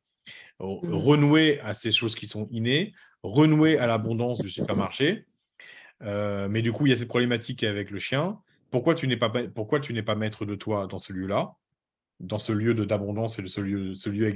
mmh. 0.59 0.93
renouer 0.93 1.59
à 1.61 1.73
ces 1.73 1.91
choses 1.91 2.15
qui 2.15 2.27
sont 2.27 2.47
innées, 2.51 2.93
renouer 3.31 3.77
à 3.77 3.87
l'abondance 3.87 4.39
du 4.39 4.49
supermarché. 4.49 5.25
Euh, 6.03 6.47
mais 6.49 6.61
du 6.61 6.71
coup, 6.71 6.85
il 6.85 6.89
y 6.89 6.93
a 6.93 6.97
cette 6.97 7.07
problématique 7.07 7.63
avec 7.63 7.91
le 7.91 7.99
chien. 7.99 8.39
Pourquoi 8.71 8.95
tu 8.95 9.07
n'es 9.07 9.17
pas, 9.17 9.29
pourquoi 9.53 9.79
tu 9.79 9.93
n'es 9.93 10.03
pas 10.03 10.15
maître 10.15 10.45
de 10.45 10.55
toi 10.55 10.87
dans 10.87 10.99
ce 10.99 11.13
lieu-là, 11.13 11.55
dans 12.19 12.37
ce 12.37 12.51
lieu 12.51 12.73
d'abondance 12.73 13.39
et 13.39 13.41
de 13.41 13.47
ce 13.47 13.61
lieu, 13.61 13.95
ce 13.95 14.09
lieu 14.09 14.33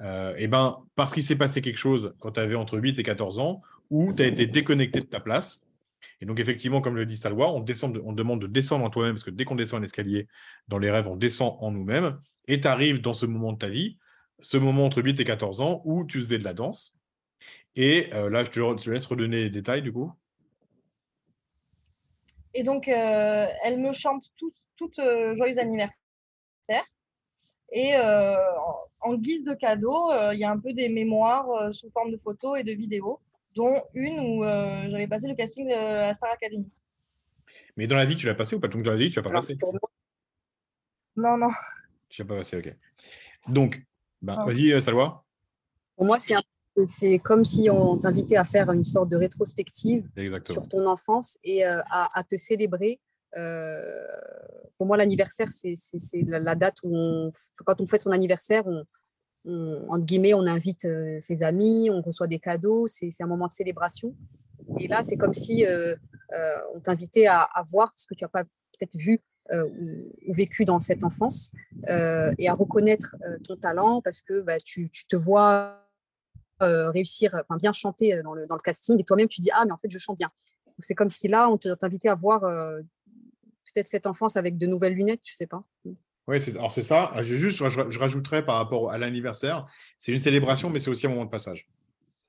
euh, 0.00 0.34
Eh 0.38 0.48
ben, 0.48 0.78
parce 0.94 1.12
qu'il 1.12 1.24
s'est 1.24 1.36
passé 1.36 1.60
quelque 1.60 1.78
chose 1.78 2.14
quand 2.20 2.32
tu 2.32 2.40
avais 2.40 2.54
entre 2.54 2.78
8 2.78 2.98
et 2.98 3.02
14 3.02 3.38
ans, 3.38 3.62
où 3.90 4.12
tu 4.12 4.22
as 4.22 4.26
été 4.26 4.46
déconnecté 4.46 5.00
de 5.00 5.06
ta 5.06 5.20
place. 5.20 5.66
Et 6.20 6.26
donc, 6.26 6.40
effectivement, 6.40 6.80
comme 6.80 6.96
le 6.96 7.06
dit 7.06 7.16
Stalwar, 7.16 7.54
on, 7.54 7.64
on 8.04 8.12
demande 8.12 8.40
de 8.40 8.46
descendre 8.46 8.84
en 8.84 8.90
toi-même, 8.90 9.14
parce 9.14 9.24
que 9.24 9.30
dès 9.30 9.44
qu'on 9.44 9.56
descend 9.56 9.82
un 9.82 9.84
escalier, 9.84 10.26
dans 10.68 10.78
les 10.78 10.90
rêves, 10.90 11.08
on 11.08 11.16
descend 11.16 11.56
en 11.60 11.70
nous-mêmes. 11.70 12.18
Et 12.46 12.60
tu 12.60 12.68
arrives 12.68 13.00
dans 13.00 13.12
ce 13.12 13.26
moment 13.26 13.52
de 13.52 13.58
ta 13.58 13.68
vie, 13.68 13.98
ce 14.40 14.56
moment 14.56 14.86
entre 14.86 15.02
8 15.02 15.20
et 15.20 15.24
14 15.24 15.60
ans, 15.60 15.82
où 15.84 16.04
tu 16.06 16.18
faisais 16.18 16.38
de 16.38 16.44
la 16.44 16.54
danse. 16.54 16.96
Et 17.76 18.10
euh, 18.14 18.30
là, 18.30 18.44
je 18.44 18.50
te, 18.50 18.90
laisse 18.90 19.06
redonner 19.06 19.36
les 19.36 19.50
détails 19.50 19.82
du 19.82 19.92
coup. 19.92 20.12
Et 22.54 22.62
donc, 22.62 22.86
euh, 22.86 23.46
elle 23.64 23.78
me 23.78 23.92
chante 23.92 24.30
toutes 24.76 24.98
euh, 25.00 25.34
joyeux 25.34 25.58
anniversaire. 25.58 25.94
Et 27.72 27.96
en, 29.00 29.14
guise 29.14 29.42
de 29.44 29.54
cadeau, 29.54 30.12
il 30.32 30.38
y 30.38 30.44
a 30.44 30.50
un 30.50 30.60
peu 30.60 30.72
des 30.72 30.88
mémoires 30.88 31.74
sous 31.74 31.90
forme 31.90 32.12
de 32.12 32.16
photos 32.16 32.60
et 32.60 32.62
de 32.62 32.70
vidéos, 32.70 33.20
dont 33.56 33.82
une 33.94 34.20
où 34.20 34.44
j'avais 34.44 35.08
passé 35.08 35.26
le 35.26 35.34
casting 35.34 35.66
de 35.66 35.74
la 35.74 36.14
Star 36.14 36.30
Academy. 36.30 36.70
Mais 37.76 37.88
dans 37.88 37.96
la 37.96 38.04
vie, 38.04 38.14
tu 38.14 38.26
l'as 38.26 38.34
passé 38.36 38.54
ou 38.54 38.60
pas? 38.60 38.68
Donc, 38.68 38.82
dans 38.84 38.92
la 38.92 38.96
vie, 38.96 39.10
tu 39.10 39.16
l'as 39.16 39.24
pas 39.24 39.30
passé 39.30 39.56
Non, 41.16 41.36
non. 41.36 41.48
Tu 42.08 42.22
l'as 42.22 42.28
pas 42.28 42.36
passé, 42.36 42.58
ok. 42.58 42.72
Donc, 43.48 43.82
bah, 44.22 44.44
vas-y, 44.46 44.80
Salwa. 44.80 45.24
Pour 45.96 46.06
moi, 46.06 46.20
c'est 46.20 46.34
un 46.34 46.42
c'est 46.86 47.18
comme 47.18 47.44
si 47.44 47.70
on 47.70 47.96
t'invitait 47.98 48.36
à 48.36 48.44
faire 48.44 48.70
une 48.72 48.84
sorte 48.84 49.08
de 49.08 49.16
rétrospective 49.16 50.08
sur 50.42 50.68
ton 50.68 50.86
enfance 50.86 51.38
et 51.44 51.66
euh, 51.66 51.80
à, 51.90 52.22
te 52.28 52.36
célébrer. 52.36 53.00
Euh, 53.36 54.06
pour 54.76 54.86
moi, 54.86 54.96
l'anniversaire, 54.96 55.48
c'est 55.50 55.76
la, 56.26 56.54
date 56.54 56.78
où, 56.82 57.30
quand 57.64 57.80
on 57.80 57.86
fait 57.86 57.98
son 57.98 58.10
anniversaire, 58.10 58.64
on, 58.66 58.84
entre 59.88 60.04
guillemets, 60.04 60.34
on 60.34 60.46
invite 60.46 60.84
euh, 60.84 61.18
ses 61.20 61.42
amis, 61.42 61.90
on 61.90 62.00
reçoit 62.00 62.26
des 62.26 62.38
cadeaux, 62.38 62.86
c'est 62.86 63.10
un 63.20 63.26
moment 63.26 63.46
de 63.46 63.52
célébration. 63.52 64.14
Et 64.78 64.88
là, 64.88 65.02
c'est 65.04 65.16
comme 65.16 65.34
si 65.34 65.64
on 66.74 66.80
t'invitait 66.80 67.26
à, 67.26 67.48
voir 67.70 67.92
ce 67.94 68.06
que 68.06 68.14
tu 68.14 68.24
n'as 68.24 68.28
pas 68.28 68.44
peut-être 68.44 68.96
vu 68.96 69.20
ou, 69.52 70.32
vécu 70.32 70.64
dans 70.64 70.80
cette 70.80 71.04
enfance 71.04 71.52
et 71.86 72.48
à 72.48 72.54
reconnaître 72.54 73.16
ton 73.44 73.56
talent 73.56 74.00
parce 74.02 74.22
que 74.22 74.40
bah, 74.40 74.58
tu, 74.58 74.88
tu, 74.90 75.06
te 75.06 75.14
vois 75.14 75.83
réussir, 76.60 77.34
enfin 77.34 77.56
bien 77.56 77.72
chanter 77.72 78.14
euh, 78.14 78.22
dans 78.22 78.34
le, 78.34 78.46
dans 78.46 78.54
le 78.54 78.60
casting, 78.60 78.98
et 79.00 79.04
toi-même 79.04 79.28
tu 79.28 79.40
dis 79.40 79.50
ah 79.52 79.64
mais 79.66 79.72
en 79.72 79.78
fait 79.78 79.90
je 79.90 79.98
chante 79.98 80.18
bien. 80.18 80.30
C'est 80.78 80.94
comme 80.94 81.10
si 81.10 81.28
là 81.28 81.48
on 81.48 81.56
t'invitait 81.56 82.08
à 82.08 82.14
voir 82.14 82.44
euh, 82.44 82.80
peut-être 83.72 83.86
cette 83.86 84.06
enfance 84.06 84.36
avec 84.36 84.58
de 84.58 84.66
nouvelles 84.66 84.94
lunettes, 84.94 85.22
tu 85.22 85.34
sais 85.34 85.46
pas. 85.46 85.62
Oui, 86.26 86.38
alors 86.54 86.72
c'est 86.72 86.82
ça. 86.82 87.10
Ah, 87.14 87.22
je, 87.22 87.34
juste, 87.34 87.58
je, 87.58 87.98
rajouterais 87.98 88.44
par 88.44 88.56
rapport 88.56 88.90
à 88.90 88.98
l'anniversaire, 88.98 89.66
c'est 89.98 90.10
une 90.10 90.18
célébration, 90.18 90.70
mais 90.70 90.78
c'est 90.78 90.88
aussi 90.88 91.06
un 91.06 91.10
moment 91.10 91.26
de 91.26 91.30
passage. 91.30 91.68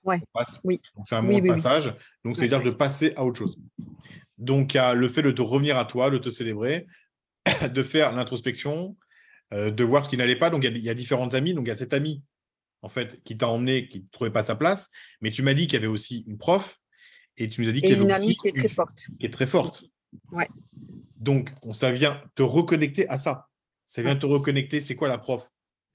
Ouais. 0.04 0.20
Oui. 0.66 0.82
Donc 0.96 1.08
c'est 1.08 1.16
un 1.16 1.22
moment 1.22 1.40
de 1.40 1.48
passage. 1.48 1.96
Donc 2.24 2.36
c'est-à-dire 2.36 2.62
de 2.62 2.72
passer 2.72 3.14
à 3.16 3.24
autre 3.24 3.40
chose. 3.40 3.58
Donc 4.38 4.74
il 4.74 4.78
y 4.78 4.80
a 4.80 4.94
le 4.94 5.08
fait 5.08 5.22
de 5.22 5.32
te 5.32 5.42
revenir 5.42 5.78
à 5.78 5.86
toi, 5.86 6.10
de 6.10 6.18
te 6.18 6.30
célébrer, 6.30 6.88
de 7.74 7.84
faire 7.84 8.12
l'introspection, 8.12 8.98
de 9.52 9.84
voir 9.84 10.04
ce 10.04 10.10
qui 10.10 10.18
n'allait 10.18 10.36
pas. 10.36 10.50
Donc 10.50 10.64
il 10.64 10.72
y, 10.72 10.74
a, 10.74 10.78
il 10.78 10.84
y, 10.84 10.90
a 10.90 10.94
différentes 10.94 11.34
amies. 11.34 11.54
Donc 11.54 11.66
il 11.66 11.70
y 11.70 11.72
a 11.72 11.76
cette 11.76 11.94
amie 11.94 12.22
en 12.86 12.90
fait, 12.90 13.22
qui 13.24 13.36
t'a 13.36 13.50
emmené, 13.50 13.88
qui 13.88 14.02
ne 14.02 14.06
trouvait 14.12 14.30
pas 14.30 14.44
sa 14.44 14.56
place. 14.56 14.92
Mais 15.20 15.32
tu 15.32 15.42
m'as 15.42 15.56
dit 15.56 15.66
qu'il 15.66 15.74
y 15.74 15.78
avait 15.78 15.88
aussi 15.88 16.24
une 16.28 16.38
prof 16.38 16.80
et 17.36 17.48
tu 17.48 17.62
nous 17.62 17.68
as 17.68 17.72
dit 17.72 17.82
qu'il 17.82 17.90
y 17.90 17.94
avait 17.94 18.04
une 18.04 18.12
amie 18.12 18.36
qui 18.36 18.48
est 18.48 18.56
très 18.56 18.70
forte. 18.70 19.08
Qui 19.20 19.26
est 19.26 19.34
très 19.34 19.48
forte. 19.48 19.84
Ouais. 20.32 20.48
Donc, 21.18 21.52
ça 21.74 21.92
vient 21.92 22.22
te 22.36 22.44
reconnecter 22.44 23.10
à 23.10 23.18
ça. 23.18 23.48
Ça 23.88 24.04
vient 24.04 24.16
te 24.16 24.28
reconnecter. 24.28 24.82
C'est 24.82 24.96
quoi 24.96 25.08
la 25.08 25.18
prof? 25.18 25.44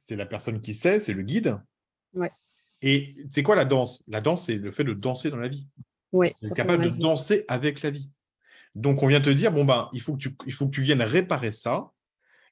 C'est 0.01 0.17
la 0.17 0.27
personne 0.27 0.61
qui 0.61 0.75
sait, 0.75 0.99
c'est 0.99 1.13
le 1.13 1.23
guide. 1.23 1.61
Ouais. 2.13 2.33
Et 2.83 3.15
c'est 3.31 3.45
quoi 3.45 3.55
la 3.55 3.65
danse? 3.65 4.03
La 4.09 4.21
danse, 4.21 4.47
c'est 4.47 4.57
le 4.57 4.73
fait 4.73 4.85
de 4.85 4.93
danser 4.93 5.31
dans 5.31 5.37
la 5.37 5.49
vie. 5.49 5.69
Ouais, 6.11 6.35
être 6.43 6.55
capable 6.55 6.83
de 6.83 6.91
danser 6.91 7.45
avec 7.47 7.83
la 7.83 7.91
vie. 7.91 8.11
Donc, 8.75 9.05
on 9.05 9.07
vient 9.07 9.21
te 9.21 9.31
dire, 9.31 9.53
bon, 9.53 9.65
ben, 9.65 9.89
il 9.93 10.01
faut 10.01 10.15
que 10.15 10.19
tu, 10.19 10.37
il 10.45 10.53
faut 10.53 10.67
que 10.67 10.75
tu 10.75 10.83
viennes 10.83 11.03
réparer 11.03 11.53
ça. 11.53 11.93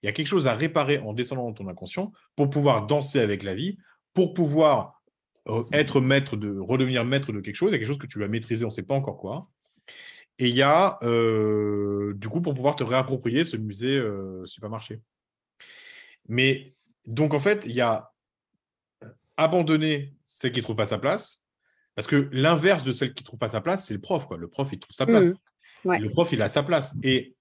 Il 0.02 0.06
y 0.06 0.08
a 0.08 0.12
quelque 0.12 0.28
chose 0.28 0.46
à 0.46 0.54
réparer 0.54 0.98
en 0.98 1.12
descendant 1.12 1.46
dans 1.46 1.54
ton 1.54 1.66
inconscient 1.66 2.12
pour 2.36 2.50
pouvoir 2.50 2.86
danser 2.86 3.18
avec 3.18 3.42
la 3.42 3.56
vie, 3.56 3.78
pour 4.14 4.34
pouvoir 4.34 5.02
euh, 5.48 5.64
être 5.72 6.00
maître 6.00 6.36
de, 6.36 6.58
redevenir 6.58 7.04
maître 7.04 7.32
de 7.32 7.40
quelque 7.40 7.56
chose, 7.56 7.70
il 7.70 7.72
y 7.72 7.76
a 7.76 7.78
quelque 7.78 7.88
chose 7.88 7.98
que 7.98 8.06
tu 8.06 8.18
vas 8.18 8.28
maîtriser, 8.28 8.64
on 8.64 8.68
ne 8.68 8.72
sait 8.72 8.82
pas 8.82 8.94
encore 8.94 9.18
quoi. 9.18 9.48
Et 10.38 10.48
il 10.48 10.54
y 10.54 10.62
a, 10.62 10.98
euh, 11.02 12.14
du 12.14 12.28
coup, 12.28 12.40
pour 12.40 12.54
pouvoir 12.54 12.76
te 12.76 12.84
réapproprier 12.84 13.44
ce 13.44 13.56
musée 13.56 13.98
euh, 13.98 14.46
supermarché. 14.46 15.00
Mais 16.28 16.74
donc, 17.06 17.34
en 17.34 17.40
fait, 17.40 17.64
il 17.66 17.72
y 17.72 17.80
a 17.80 18.12
abandonner 19.36 20.14
celle 20.24 20.52
qui 20.52 20.58
ne 20.58 20.62
trouve 20.62 20.76
pas 20.76 20.86
sa 20.86 20.98
place, 20.98 21.42
parce 21.96 22.06
que 22.06 22.28
l'inverse 22.30 22.84
de 22.84 22.92
celle 22.92 23.14
qui 23.14 23.24
ne 23.24 23.26
trouve 23.26 23.38
pas 23.38 23.48
sa 23.48 23.60
place, 23.60 23.86
c'est 23.86 23.94
le 23.94 24.00
prof. 24.00 24.26
Quoi. 24.26 24.36
Le 24.36 24.48
prof, 24.48 24.68
il 24.70 24.78
trouve 24.78 24.94
sa 24.94 25.06
place. 25.06 25.28
Mmh. 25.84 26.02
Le 26.02 26.10
prof, 26.10 26.30
il 26.32 26.42
a 26.42 26.48
sa 26.48 26.62
place. 26.62 26.92
Et 27.02 27.34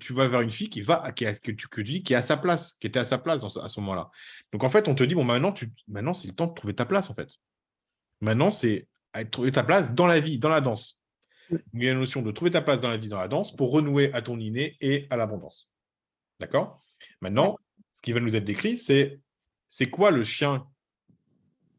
tu 0.00 0.12
vas 0.12 0.28
vers 0.28 0.40
une 0.40 0.50
fille 0.50 0.68
qui 0.68 0.82
va, 0.82 1.12
qui 1.12 1.26
a, 1.26 1.34
que 1.34 1.50
tu, 1.50 1.68
que 1.68 1.80
dis, 1.80 2.02
qui 2.02 2.12
est 2.12 2.16
à 2.16 2.22
sa 2.22 2.36
place, 2.36 2.76
qui 2.80 2.86
était 2.86 2.98
à 2.98 3.04
sa 3.04 3.18
place 3.18 3.42
à 3.56 3.68
ce 3.68 3.80
moment-là. 3.80 4.10
Donc 4.52 4.64
en 4.64 4.68
fait, 4.68 4.88
on 4.88 4.94
te 4.94 5.02
dit 5.02 5.14
bon, 5.14 5.24
maintenant, 5.24 5.52
tu, 5.52 5.72
maintenant 5.88 6.14
c'est 6.14 6.28
le 6.28 6.34
temps 6.34 6.46
de 6.46 6.54
trouver 6.54 6.74
ta 6.74 6.84
place 6.84 7.10
en 7.10 7.14
fait. 7.14 7.30
Maintenant, 8.20 8.50
c'est 8.50 8.88
trouver 9.30 9.52
ta 9.52 9.62
place 9.62 9.94
dans 9.94 10.06
la 10.06 10.20
vie, 10.20 10.38
dans 10.38 10.48
la 10.48 10.60
danse. 10.60 11.00
Il 11.50 11.82
y 11.82 11.88
a 11.88 11.92
une 11.92 11.98
notion 11.98 12.22
de 12.22 12.30
trouver 12.32 12.50
ta 12.50 12.62
place 12.62 12.80
dans 12.80 12.88
la 12.88 12.96
vie, 12.96 13.08
dans 13.08 13.18
la 13.18 13.28
danse, 13.28 13.54
pour 13.54 13.70
renouer 13.70 14.12
à 14.12 14.22
ton 14.22 14.38
inné 14.38 14.76
et 14.80 15.06
à 15.10 15.16
l'abondance. 15.16 15.68
D'accord? 16.40 16.80
Maintenant, 17.20 17.58
ce 17.92 18.02
qui 18.02 18.12
va 18.12 18.20
nous 18.20 18.34
être 18.34 18.44
décrit, 18.44 18.78
c'est 18.78 19.20
c'est 19.68 19.90
quoi 19.90 20.10
le 20.10 20.24
chien 20.24 20.66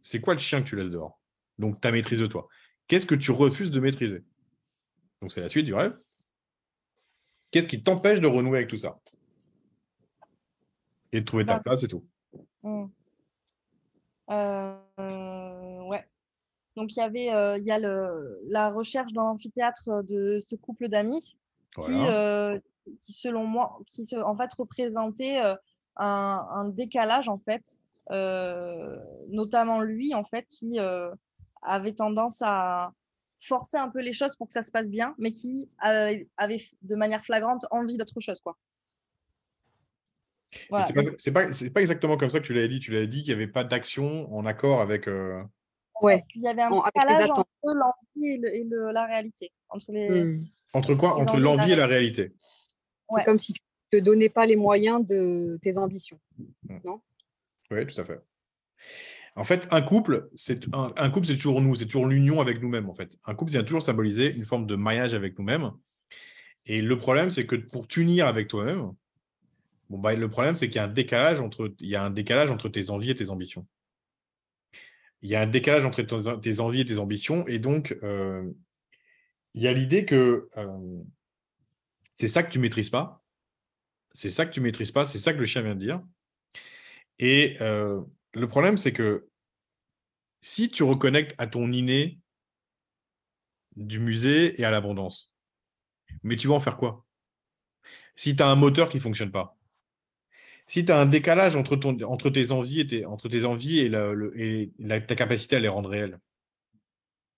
C'est 0.02 0.20
quoi 0.20 0.34
le 0.34 0.40
chien 0.40 0.62
que 0.62 0.68
tu 0.68 0.75
laisses 0.75 0.90
dehors? 0.90 1.20
Donc, 1.58 1.82
ta 1.82 1.92
maîtrise 1.92 2.20
de 2.20 2.28
toi. 2.28 2.48
Qu'est-ce 2.88 3.06
que 3.06 3.16
tu 3.16 3.32
refuses 3.32 3.72
de 3.72 3.80
maîtriser? 3.80 4.24
Donc, 5.22 5.32
c'est 5.32 5.42
la 5.42 5.48
suite 5.48 5.66
du 5.66 5.74
rêve. 5.74 5.98
Qu'est-ce 7.52 7.68
qui 7.68 7.82
t'empêche 7.82 8.20
de 8.20 8.28
renouer 8.28 8.60
avec 8.60 8.70
tout 8.70 8.78
ça? 8.78 9.00
Et 11.12 11.22
de 11.22 11.25
trouver 11.25 11.46
ta 11.46 11.56
bah. 11.56 11.62
place 11.64 11.84
et 11.84 11.88
tout. 11.88 12.04
Mmh. 12.64 12.86
Euh, 14.30 15.82
ouais. 15.84 16.06
Donc 16.75 16.96
il 16.96 17.00
y 17.00 17.02
avait 17.02 17.32
euh, 17.32 17.58
il 17.58 17.66
y 17.66 17.72
a 17.72 17.80
le, 17.80 18.42
la 18.50 18.70
recherche 18.70 19.14
dans 19.14 19.25
l'amphithéâtre 19.25 20.04
de 20.04 20.40
ce 20.46 20.56
couple 20.56 20.90
d'amis 20.90 21.38
qui, 21.78 21.94
euh, 21.94 22.60
qui, 23.02 23.14
selon 23.14 23.46
moi, 23.46 23.80
qui 23.88 24.04
en 24.18 24.36
fait 24.36 24.54
représentait 24.54 25.38
un, 25.38 25.56
un, 25.98 26.70
décalage 26.70 27.30
en 27.30 27.38
fait, 27.38 27.64
notamment 29.30 29.80
lui 29.82 30.14
en 30.14 30.24
fait 30.24 30.48
qui 30.50 30.80
avait 31.62 31.94
tendance 31.94 32.42
à, 32.42 32.92
forcer 33.46 33.78
un 33.78 33.90
peu 33.90 34.02
les 34.02 34.14
choses 34.14 34.36
pour 34.36 34.48
que 34.48 34.54
ça 34.54 34.64
se 34.64 34.72
passe 34.72 34.90
bien, 34.90 35.16
mais 35.18 35.32
qui 35.32 35.70
euh, 35.86 36.18
avait 36.38 36.62
de 36.82 36.96
manière 36.96 37.24
flagrante 37.24 37.66
envie 37.72 37.98
d'autre 37.98 38.20
chose. 38.20 38.42
quoi. 38.42 38.58
C'est 41.18 41.34
pas, 41.34 41.48
pas, 41.48 41.82
exactement 41.82 42.18
comme 42.18 42.30
ça 42.30 42.40
que 42.40 42.46
tu 42.46 42.54
l'avais 42.54 42.68
dit. 42.68 42.80
Tu 42.80 42.92
l'avais 42.92 43.08
dit 43.08 43.24
qu'il 43.24 43.36
n'y 43.36 43.42
avait 43.42 43.52
pas 43.52 43.64
d'action 43.64 44.34
en 44.34 44.46
accord 44.46 44.82
avec. 44.82 45.08
Euh, 45.08 45.42
ouais. 46.02 46.24
Il 46.36 46.42
y 46.42 46.48
avait 46.48 46.62
un 46.62 46.70
décalage 46.70 47.30
entre 47.30 47.46
l'envie 47.64 48.48
et, 48.48 48.66
la 48.94 49.06
réalité. 49.06 49.52
Entre, 49.70 49.92
les... 49.92 50.10
Hmm. 50.10 50.46
entre 50.74 50.96
quoi? 50.96 51.18
Entre 51.18 51.40
l'envie 51.40 51.74
et 51.74 51.75
la 51.75 51.88
réalité. 51.88 52.34
C'est 53.10 53.25
comme 53.25 53.40
si 53.40 53.54
tu 53.54 53.62
ne 53.94 54.00
te 54.00 54.04
donnais 54.04 54.30
pas 54.30 54.46
les 54.46 54.56
moyens 54.56 55.06
de 55.06 55.58
tes 55.62 55.78
ambitions. 55.78 56.20
Hmm. 56.70 56.80
Non? 56.86 57.02
Oui, 57.72 57.86
tout 57.86 58.00
à 58.00 58.06
fait. 58.06 58.22
En 59.36 59.44
fait, 59.44 59.68
un 59.72 59.82
couple, 59.82 60.30
c'est 60.36 60.65
un, 60.74 61.10
couple, 61.10 61.27
c'est 61.27 61.36
toujours 61.36 61.60
nous, 61.62 61.75
c'est 61.75 61.86
toujours 61.86 62.08
l'union 62.08 62.39
avec 62.39 62.62
nous-mêmes. 62.62 62.89
En 62.89 62.96
fait, 62.96 63.18
un 63.25 63.36
couple, 63.36 63.51
c'est 63.51 63.63
toujours 63.65 63.82
symboliser 63.82 64.34
une 64.34 64.46
forme 64.46 64.65
de 64.65 64.75
mariage 64.75 65.13
avec 65.13 65.38
nous-mêmes. 65.38 65.72
Et 66.65 66.82
le 66.82 66.98
problème, 66.98 67.32
c'est 67.32 67.46
que 67.46 67.58
pour 67.58 67.88
t'unir 67.88 68.27
avec 68.27 68.48
toi-même, 68.48 68.94
bon, 69.89 70.00
bah, 70.00 70.15
le 70.15 70.30
problème, 70.30 70.56
c'est 70.56 70.68
qu'il 70.68 70.77
y 70.77 70.80
a 70.80 70.86
un 70.86 70.88
décalage 70.88 71.42
entre, 71.42 71.74
il 71.82 71.89
y 71.89 71.96
a 71.96 72.04
un 72.04 72.12
décalage 72.12 72.50
entre 72.50 72.70
tes 72.70 72.89
envies 72.89 73.12
et 73.12 73.15
tes 73.15 73.30
ambitions. 73.30 73.68
Il 75.22 75.30
y 75.30 75.36
a 75.36 75.42
un 75.42 75.48
décalage 75.48 75.86
entre 75.86 76.01
tes 76.01 76.60
envies 76.62 76.82
et 76.82 76.86
tes 76.86 77.00
ambitions. 77.00 77.46
Et 77.48 77.60
donc, 77.60 77.98
euh, 78.04 78.50
il 79.54 79.62
y 79.62 79.68
a 79.68 79.74
l'idée 79.74 80.06
que 80.06 80.48
euh, 80.56 81.01
c'est 82.15 82.27
ça 82.30 82.42
que 82.42 82.51
tu 82.51 82.60
maîtrises 82.60 82.89
pas. 82.89 83.22
C'est 84.13 84.30
ça 84.30 84.46
que 84.46 84.51
tu 84.51 84.62
maîtrises 84.62 84.92
pas. 84.92 85.04
C'est 85.04 85.20
ça 85.20 85.34
que 85.34 85.39
le 85.39 85.46
chien 85.46 85.62
vient 85.62 85.75
de 85.75 85.80
dire. 85.80 86.01
Et 87.20 87.58
euh, 87.60 88.01
le 88.36 88.48
problème, 88.48 88.77
c'est 88.77 88.94
que 88.94 89.27
si 90.42 90.70
tu 90.70 90.84
reconnectes 90.84 91.34
à 91.38 91.48
ton 91.48 91.72
inné 91.72 92.20
du 93.75 94.00
musée 94.00 94.60
et 94.60 94.65
à 94.65 94.72
l'abondance, 94.72 95.32
mais 96.22 96.36
tu 96.36 96.48
vas 96.48 96.54
en 96.54 96.60
faire 96.60 96.77
quoi? 96.77 97.06
Si 98.15 98.36
tu 98.36 98.44
as 98.44 98.48
un 98.48 98.56
moteur 98.56 98.89
qui 98.89 98.98
ne 98.98 99.01
fonctionne 99.01 99.32
pas, 99.32 99.58
si 100.68 100.86
tu 100.86 100.92
as 100.92 101.00
un 101.00 101.06
décalage 101.06 101.56
entre, 101.56 101.75
ton, 101.75 102.00
entre 102.04 102.30
tes 102.30 102.51
envies 102.51 102.82
et, 102.82 102.88
tes, 102.88 103.06
entre 103.06 103.30
tes 103.30 103.46
envies 103.46 103.80
et, 103.80 103.89
la, 104.80 105.01
ta 105.01 105.15
capacité 105.15 105.56
à 105.56 105.60
les 105.60 105.68
rendre 105.68 105.89
réelles, 105.89 106.20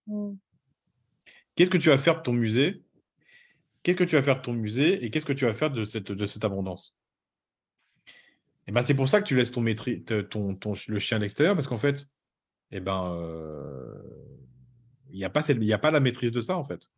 mmh. 0.07 0.33
qu'est-ce 1.55 1.69
que 1.69 1.77
tu 1.77 1.89
vas 1.89 1.97
faire 1.97 2.17
de 2.17 2.23
ton 2.23 2.33
musée? 2.33 2.83
Qu'est-ce 3.83 3.97
que 3.97 4.03
tu 4.03 4.15
vas 4.15 4.23
faire 4.23 4.37
de 4.37 4.41
ton 4.41 4.53
musée 4.53 5.03
et 5.05 5.09
qu'est-ce 5.11 5.25
que 5.25 5.33
tu 5.33 5.45
vas 5.45 5.53
faire 5.53 5.71
de 5.71 5.83
cette, 5.85 6.11
de 6.11 6.25
cette 6.25 6.43
abondance? 6.43 6.95
Et 8.67 8.71
ben, 8.71 8.83
c'est 8.83 8.93
pour 8.93 9.07
ça 9.07 9.21
que 9.21 9.27
tu 9.27 9.35
laisses 9.35 9.51
ton, 9.51 9.63
ton, 10.29 10.55
ton, 10.55 10.73
le 10.87 10.99
chien 10.99 11.17
à 11.17 11.19
l'extérieur, 11.21 11.55
parce 11.55 11.67
qu'en 11.67 11.77
fait, 11.77 12.05
eh 12.71 12.81
ben, 12.81 13.13
euh, 13.13 13.95
il 15.09 15.17
n'y 15.17 15.23
a, 15.23 15.29
pas 15.29 15.41
a 15.49 15.77
pas 15.77 15.91
la 15.91 16.01
maîtrise 16.01 16.33
de 16.33 16.41
ça, 16.41 16.57
en 16.57 16.65
fait. 16.65 16.89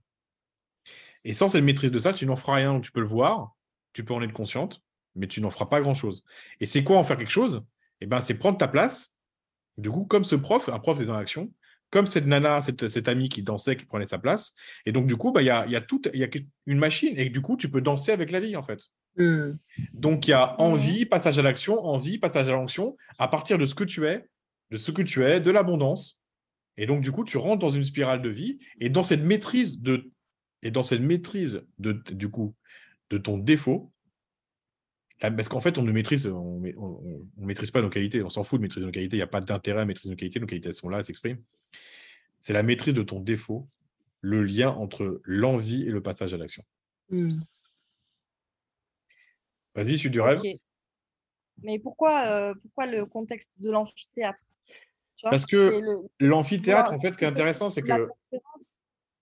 Et 1.23 1.33
sans 1.33 1.49
cette 1.49 1.63
maîtrise 1.63 1.91
de 1.91 1.99
ça, 1.99 2.11
tu 2.11 2.25
n'en 2.25 2.35
feras 2.35 2.55
rien. 2.55 2.79
Tu 2.79 2.91
peux 2.91 3.01
le 3.01 3.05
voir, 3.05 3.55
tu 3.93 4.03
peux 4.03 4.15
en 4.15 4.21
être 4.23 4.33
consciente, 4.33 4.81
mais 5.15 5.27
tu 5.27 5.41
n'en 5.41 5.51
feras 5.51 5.67
pas 5.67 5.79
grand-chose. 5.79 6.23
Et 6.59 6.65
c'est 6.65 6.83
quoi 6.83 6.97
en 6.97 7.03
faire 7.03 7.17
quelque 7.17 7.29
chose? 7.29 7.63
Eh 8.01 8.07
ben, 8.07 8.19
c'est 8.21 8.33
prendre 8.33 8.57
ta 8.57 8.67
place. 8.67 9.17
Du 9.77 9.91
coup, 9.91 10.05
comme 10.05 10.25
ce 10.25 10.35
prof, 10.35 10.69
un 10.69 10.79
prof, 10.79 10.99
est 10.99 11.05
dans 11.05 11.13
l'action, 11.13 11.53
comme 11.91 12.07
cette 12.07 12.25
nana, 12.25 12.61
cette, 12.61 13.07
amie 13.07 13.29
qui 13.29 13.43
dansait, 13.43 13.75
qui 13.75 13.85
prenait 13.85 14.07
sa 14.07 14.17
place. 14.17 14.53
Et 14.87 14.91
donc, 14.91 15.05
du 15.05 15.17
coup, 15.17 15.31
bah, 15.31 15.43
il 15.43 15.45
y, 15.45 15.49
a, 15.51 15.67
y, 15.67 15.75
a 15.75 15.81
tout, 15.81 16.01
y 16.13 16.23
a 16.23 16.27
une 16.65 16.79
machine. 16.79 17.13
Et 17.15 17.29
du 17.29 17.41
coup, 17.41 17.57
tu 17.57 17.69
peux 17.69 17.81
danser 17.81 18.11
avec 18.11 18.31
la 18.31 18.39
vie, 18.39 18.55
en 18.55 18.63
fait. 18.63 18.89
Mmh. 19.17 19.51
Donc, 19.93 20.27
il 20.27 20.31
y 20.31 20.33
a 20.33 20.59
envie, 20.61 21.05
passage 21.05 21.39
à 21.39 21.41
l'action, 21.41 21.83
envie, 21.85 22.17
passage 22.17 22.49
à 22.49 22.53
l'action, 22.53 22.97
à 23.17 23.27
partir 23.27 23.57
de 23.57 23.65
ce 23.65 23.75
que 23.75 23.83
tu 23.83 24.05
es, 24.05 24.27
de 24.71 24.77
ce 24.77 24.91
que 24.91 25.01
tu 25.01 25.23
es, 25.23 25.39
de 25.39 25.51
l'abondance. 25.51 26.19
Et 26.77 26.85
donc, 26.85 27.01
du 27.01 27.11
coup, 27.11 27.25
tu 27.25 27.37
rentres 27.37 27.59
dans 27.59 27.69
une 27.69 27.83
spirale 27.83 28.21
de 28.21 28.29
vie. 28.29 28.59
Et 28.79 28.89
dans 28.89 29.03
cette 29.03 29.23
maîtrise 29.23 29.81
de, 29.81 30.11
et 30.63 30.71
dans 30.71 30.83
cette 30.83 31.01
maîtrise 31.01 31.63
de, 31.77 32.01
du 32.11 32.29
coup, 32.29 32.55
de 33.09 33.17
ton 33.17 33.37
défaut, 33.37 33.91
parce 35.19 35.49
qu'en 35.49 35.59
fait, 35.59 35.77
on 35.77 35.83
ne 35.83 35.91
maîtrise, 35.91 36.27
on, 36.27 36.61
maîtrise 37.37 37.71
pas 37.71 37.81
nos 37.81 37.89
qualités. 37.89 38.23
On 38.23 38.29
s'en 38.29 38.43
fout 38.43 38.59
de 38.59 38.61
maîtriser 38.61 38.85
nos 38.85 38.91
qualités. 38.91 39.17
Il 39.17 39.19
n'y 39.19 39.23
a 39.23 39.27
pas 39.27 39.41
d'intérêt 39.41 39.81
à 39.81 39.85
maîtriser 39.85 40.09
nos 40.09 40.15
qualités. 40.15 40.39
Nos 40.39 40.45
qualités 40.45 40.71
sont 40.71 40.87
là, 40.87 40.99
elles 40.99 41.03
s'expriment. 41.03 41.39
C'est 42.39 42.53
la 42.53 42.63
maîtrise 42.63 42.93
de 42.93 43.03
ton 43.03 43.19
défaut, 43.19 43.67
le 44.21 44.43
lien 44.43 44.69
entre 44.69 45.21
l'envie 45.25 45.83
et 45.83 45.91
le 45.91 46.01
passage 46.01 46.33
à 46.33 46.37
l'action. 46.37 46.63
Mmh. 47.09 47.37
Vas-y, 49.75 49.97
suis 49.97 50.09
du 50.09 50.21
rêve. 50.21 50.41
Mais 51.63 51.79
pourquoi, 51.79 52.25
euh, 52.27 52.53
pourquoi 52.61 52.85
le 52.85 53.05
contexte 53.05 53.51
de 53.59 53.71
l'amphithéâtre? 53.71 54.43
Parce 55.23 55.45
que 55.45 55.79
l'amphithéâtre, 56.19 56.93
en 56.93 56.99
fait, 56.99 57.13
ce 57.13 57.17
qui 57.17 57.25
est 57.25 57.27
intéressant, 57.27 57.69
c'est 57.69 57.81
que. 57.81 58.07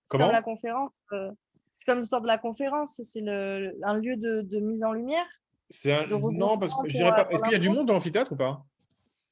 Comment 0.09 0.31
la 0.31 0.41
conférence. 0.41 1.01
Euh, 1.11 1.31
c'est 1.75 1.85
comme 1.85 1.99
une 1.99 2.05
sorte 2.05 2.23
de 2.23 2.27
la 2.27 2.37
conférence. 2.37 3.01
C'est 3.03 3.27
un 3.27 3.97
lieu 3.99 4.15
de, 4.15 4.59
mise 4.59 4.83
en 4.83 4.93
lumière. 4.93 5.25
C'est 5.69 5.93
un... 5.93 6.07
Non, 6.07 6.57
parce 6.57 6.73
que 6.73 6.87
je 6.87 6.97
dirais 6.97 7.11
pas. 7.11 7.27
Est-ce 7.29 7.41
qu'il 7.43 7.51
y 7.51 7.55
a 7.55 7.59
du 7.59 7.69
monde 7.69 7.87
dans 7.87 7.93
l'amphithéâtre 7.93 8.31
ou 8.31 8.37
pas? 8.37 8.63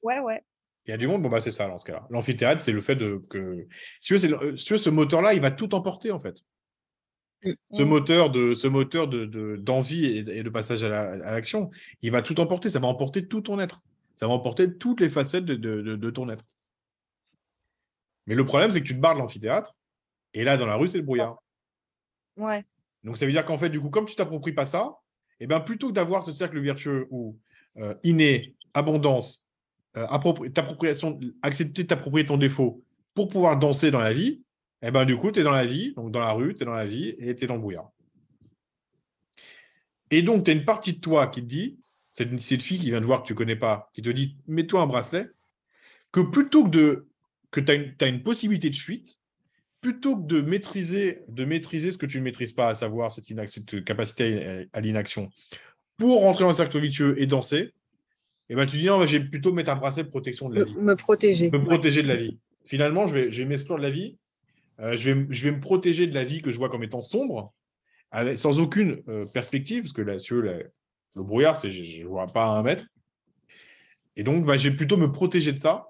Ouais, 0.04 0.20
ouais. 0.20 0.44
Il 0.88 0.92
y 0.92 0.94
a 0.94 0.98
du 0.98 1.08
monde, 1.08 1.24
bon 1.24 1.30
bah 1.30 1.42
c'est 1.42 1.52
ça 1.52 1.68
dans 1.68 1.80
ce 1.80 1.86
cas-là. 1.86 2.06
L'amphithéâtre, 2.12 2.62
c'est 2.62 2.72
le 2.72 2.82
fait 2.82 2.96
de 2.96 3.26
que 3.30 3.68
si 4.00 4.08
tu 4.08 4.18
veux, 4.18 4.56
si 4.56 4.66
tu 4.66 4.74
veux 4.74 4.78
ce 4.78 4.92
moteur-là, 4.92 5.34
il 5.34 5.42
va 5.42 5.50
tout 5.50 5.74
emporter 5.74 6.12
en 6.12 6.20
fait. 6.20 6.44
Ce 7.43 7.84
mm. 7.84 7.86
moteur 7.86 8.30
de 8.32 8.54
ce 8.54 8.67
moteur 8.67 9.08
de 9.08 9.56
d'envie 9.58 10.06
et, 10.06 10.43
de 10.43 10.50
passage 10.50 10.84
à 10.84 11.15
l'action, 11.15 11.69
il 12.02 12.12
va 12.12 12.21
tout 12.21 12.39
emporter. 12.39 12.69
Ça 12.69 12.80
va 12.80 12.88
emporter 12.88 13.28
tout 13.28 13.41
ton 13.41 13.60
être. 13.60 13.82
Ça 14.15 14.28
va 14.28 14.34
emporter 14.34 14.78
toutes 14.78 15.02
les 15.02 15.10
facettes 15.10 15.45
de, 15.45 16.10
ton 16.10 16.30
être. 16.30 16.45
Mais 18.28 18.36
le 18.36 18.45
problème, 18.45 18.71
c'est 18.71 18.82
que 18.82 18.88
tu 18.88 18.95
te 18.95 19.00
barres 19.00 19.15
de 19.15 19.19
l'amphithéâtre, 19.19 19.76
et 20.34 20.43
là, 20.43 20.58
dans 20.58 20.65
la 20.65 20.76
rue, 20.76 20.88
c'est 20.88 20.98
le 20.98 21.04
brouillard. 21.04 21.38
Ouais. 22.38 22.63
Donc, 23.04 23.17
ça 23.17 23.26
veut 23.26 23.32
dire 23.32 23.45
qu'en 23.45 23.58
fait, 23.58 23.69
du 23.69 23.80
coup, 23.80 23.89
comme 23.89 24.06
tu 24.06 24.15
t'appropries 24.15 24.54
pas 24.54 24.65
ça, 24.65 24.95
et 25.39 25.43
eh 25.43 25.48
ben, 25.48 25.60
plutôt 25.60 25.89
que 25.89 25.93
d'avoir 25.93 26.24
ce 26.24 26.32
cercle 26.32 26.60
vertueux 26.60 27.08
où 27.12 27.38
euh, 27.78 27.93
inné, 28.04 28.56
abondance, 28.74 29.45
euh, 29.98 30.08
appropriation, 30.08 31.19
accepter 31.41 31.84
de 31.84 31.88
t'approprier 31.89 32.26
ton 32.26 32.38
défaut 32.38 32.82
pour 33.13 33.28
pouvoir 33.28 33.60
danser 33.60 33.91
dans 33.91 34.00
la 34.00 34.13
vie, 34.13 34.45
et 34.86 34.89
eh 34.89 34.91
ben, 34.91 35.04
du 35.04 35.17
coup, 35.17 35.32
tu 35.32 35.39
es 35.39 35.43
dans 35.43 35.52
la 35.52 35.65
vie, 35.65 35.93
donc 35.95 36.12
dans 36.12 36.19
la 36.19 36.32
rue, 36.32 36.54
tu 36.54 36.62
es 36.62 36.65
dans 36.65 36.74
la 36.74 36.86
vie 36.86 37.15
et 37.17 37.36
tu 37.36 37.43
es 37.43 37.48
dans 37.48 37.56
le 37.56 37.60
brouillard. 37.60 37.89
Et 40.12 40.21
donc, 40.21 40.45
tu 40.45 40.52
as 40.52 40.54
une 40.54 40.63
partie 40.63 40.93
de 40.93 41.00
toi 41.00 41.26
qui 41.26 41.41
te 41.41 41.48
dit, 41.48 41.80
c'est 42.12 42.39
cette 42.39 42.62
fille 42.62 42.78
qui 42.78 42.91
vient 42.91 43.02
de 43.02 43.06
voir 43.08 43.24
que 43.24 43.26
tu 43.26 43.34
ne 43.34 43.38
connais 43.39 43.56
pas, 43.56 43.89
qui 43.95 44.04
te 44.04 44.12
dit, 44.12 44.38
mets-toi 44.45 44.82
un 44.82 44.86
bracelet, 44.86 45.28
que 46.12 46.19
plutôt 46.19 46.65
que 46.65 46.69
de 46.69 47.08
que 47.50 47.62
tu 47.62 47.71
as, 47.71 48.08
une 48.08 48.21
possibilité 48.21 48.69
de 48.69 48.76
fuite, 48.76 49.17
plutôt 49.82 50.17
que 50.17 50.28
de 50.28 50.41
maîtriser, 50.41 51.24
de 51.30 51.45
maîtriser 51.45 51.91
ce 51.91 51.98
que 51.98 52.06
tu 52.06 52.19
ne 52.19 52.24
maîtrises 52.24 52.54
pas, 52.54 52.67
à 52.67 52.76
savoir 52.76 53.12
cette, 53.12 53.26
cette 53.50 53.84
capacité 53.86 54.67
à, 54.71 54.82
l'inaction, 54.82 55.32
pour 55.98 56.21
rentrer 56.21 56.43
dans 56.43 56.52
un 56.52 56.54
cercle 56.54 56.80
vicieux 56.80 57.19
et 57.19 57.26
danser, 57.26 57.58
et 57.58 57.74
eh 58.50 58.56
ben, 58.56 58.67
tu 58.67 58.78
dis 58.78 58.86
non, 58.86 59.04
j'ai 59.08 59.19
plutôt 59.19 59.52
mettre 59.52 59.71
un 59.71 59.78
bracelet 59.78 60.04
de 60.04 60.10
protection 60.10 60.48
de 60.48 60.60
la 60.60 60.65
vie. 60.65 60.78
Me 60.78 60.95
protéger. 60.95 61.50
Me 61.50 61.63
protéger 61.63 62.04
de 62.04 62.08
la 62.08 62.17
vie. 62.17 62.38
Finalement, 62.65 63.08
je 63.08 63.15
vais, 63.15 63.32
je 63.32 63.41
vais 63.41 63.50
m'exclure 63.50 63.78
de 63.78 63.82
la 63.82 63.89
vie 63.89 64.19
euh, 64.80 64.96
je, 64.96 65.12
vais, 65.12 65.28
je, 65.30 65.44
vais, 65.50 65.56
me 65.56 65.62
protéger 65.62 66.08
de 66.08 66.14
la 66.14 66.24
vie 66.24 66.42
que 66.42 66.52
je 66.52 66.58
vois 66.58 66.70
comme 66.70 66.84
étant 66.84 67.02
sombre, 67.02 67.54
sans 68.36 68.60
aucune 68.60 69.02
euh, 69.08 69.26
perspective, 69.26 69.84
parce 69.84 69.94
que 69.94 70.02
là, 70.02 70.18
le 71.16 71.24
brouillard, 71.24 71.58
c'est, 71.58 71.72
je 71.72 72.02
ne 72.02 72.08
vois 72.08 72.28
pas 72.28 72.46
à 72.46 72.50
un 72.50 72.64
mètre. 72.64 72.86
Et 74.16 74.24
donc, 74.24 74.46
bah, 74.46 74.58
je 74.58 74.70
vais 74.70 74.76
plutôt 74.76 74.98
me 74.98 75.12
protéger 75.12 75.52
de 75.52 75.58
ça, 75.58 75.90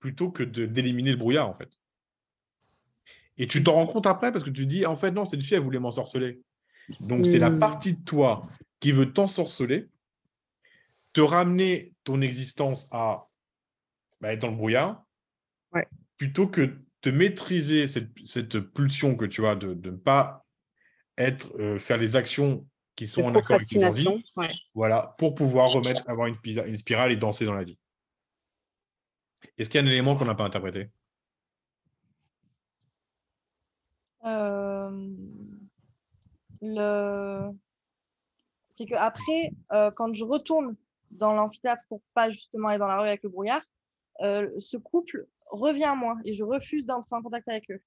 plutôt 0.00 0.30
que 0.30 0.42
d'éliminer 0.42 1.10
le 1.10 1.16
brouillard, 1.16 1.48
en 1.48 1.54
fait. 1.54 1.70
Et 3.38 3.46
tu 3.46 3.62
t'en 3.62 3.72
rends 3.72 3.86
compte 3.86 4.06
après, 4.06 4.32
parce 4.32 4.44
que 4.44 4.50
tu 4.50 4.62
te 4.62 4.68
dis, 4.68 4.84
en 4.84 4.96
fait, 4.96 5.10
non, 5.10 5.24
cette 5.24 5.42
fille, 5.42 5.56
elle 5.56 5.62
voulait 5.62 5.78
m'ensorceler. 5.78 6.40
Donc, 7.00 7.26
c'est 7.26 7.38
la 7.38 7.50
hmm. 7.50 7.58
partie 7.58 7.94
de 7.94 8.04
toi 8.04 8.46
qui 8.80 8.92
veut 8.92 9.12
t'ensorceler, 9.12 9.88
te 11.12 11.20
ramener 11.20 11.92
ton 12.04 12.20
existence 12.20 12.88
à 12.90 13.26
bah, 14.20 14.32
être 14.32 14.40
dans 14.40 14.50
le 14.50 14.56
brouillard, 14.56 15.04
plutôt 16.16 16.46
que 16.46 16.76
te 17.02 17.10
maîtriser 17.10 17.86
cette, 17.88 18.60
pulsion 18.60 19.16
que 19.16 19.24
tu 19.24 19.46
as 19.46 19.56
de 19.56 19.74
ne 19.74 19.96
pas 19.96 20.46
être, 21.18 21.52
euh, 21.58 21.78
faire 21.78 21.98
les 21.98 22.16
actions 22.16 22.66
qui 22.94 23.06
sont 23.06 23.22
en 23.22 23.34
accord 23.34 23.56
avec 23.56 23.68
tes 23.68 23.84
envies, 23.84 24.22
voilà, 24.74 25.14
pour 25.18 25.34
pouvoir 25.34 25.68
remettre, 25.70 26.08
avoir 26.08 26.28
une, 26.28 26.36
une, 26.44 26.76
spirale 26.76 27.10
et 27.10 27.16
danser 27.16 27.44
dans 27.44 27.54
la 27.54 27.64
vie. 27.64 27.78
Est-ce 29.58 29.68
qu'il 29.68 29.80
y 29.80 29.84
a 29.84 29.86
un 29.86 29.90
élément 29.90 30.16
qu'on 30.16 30.26
n'a 30.26 30.34
pas 30.34 30.44
interprété? 30.44 30.90
Euh, 34.24 35.08
le... 36.60 37.50
C'est 38.68 38.86
que 38.86 38.94
après, 38.94 39.52
euh, 39.72 39.90
quand 39.90 40.14
je 40.14 40.24
retourne 40.24 40.76
dans 41.10 41.32
l'amphithéâtre 41.34 41.82
pour 41.88 42.00
pas 42.14 42.30
justement 42.30 42.68
aller 42.68 42.78
dans 42.78 42.86
la 42.86 42.98
rue 42.98 43.08
avec 43.08 43.24
le 43.24 43.28
brouillard, 43.28 43.64
ce 44.20 44.76
couple 44.76 45.26
reviens 45.52 45.92
à 45.92 45.94
moi 45.94 46.16
et 46.24 46.32
je 46.32 46.42
refuse 46.42 46.84
d'entrer 46.86 47.14
en 47.14 47.22
contact 47.22 47.48
avec 47.48 47.70
eux. 47.70 47.80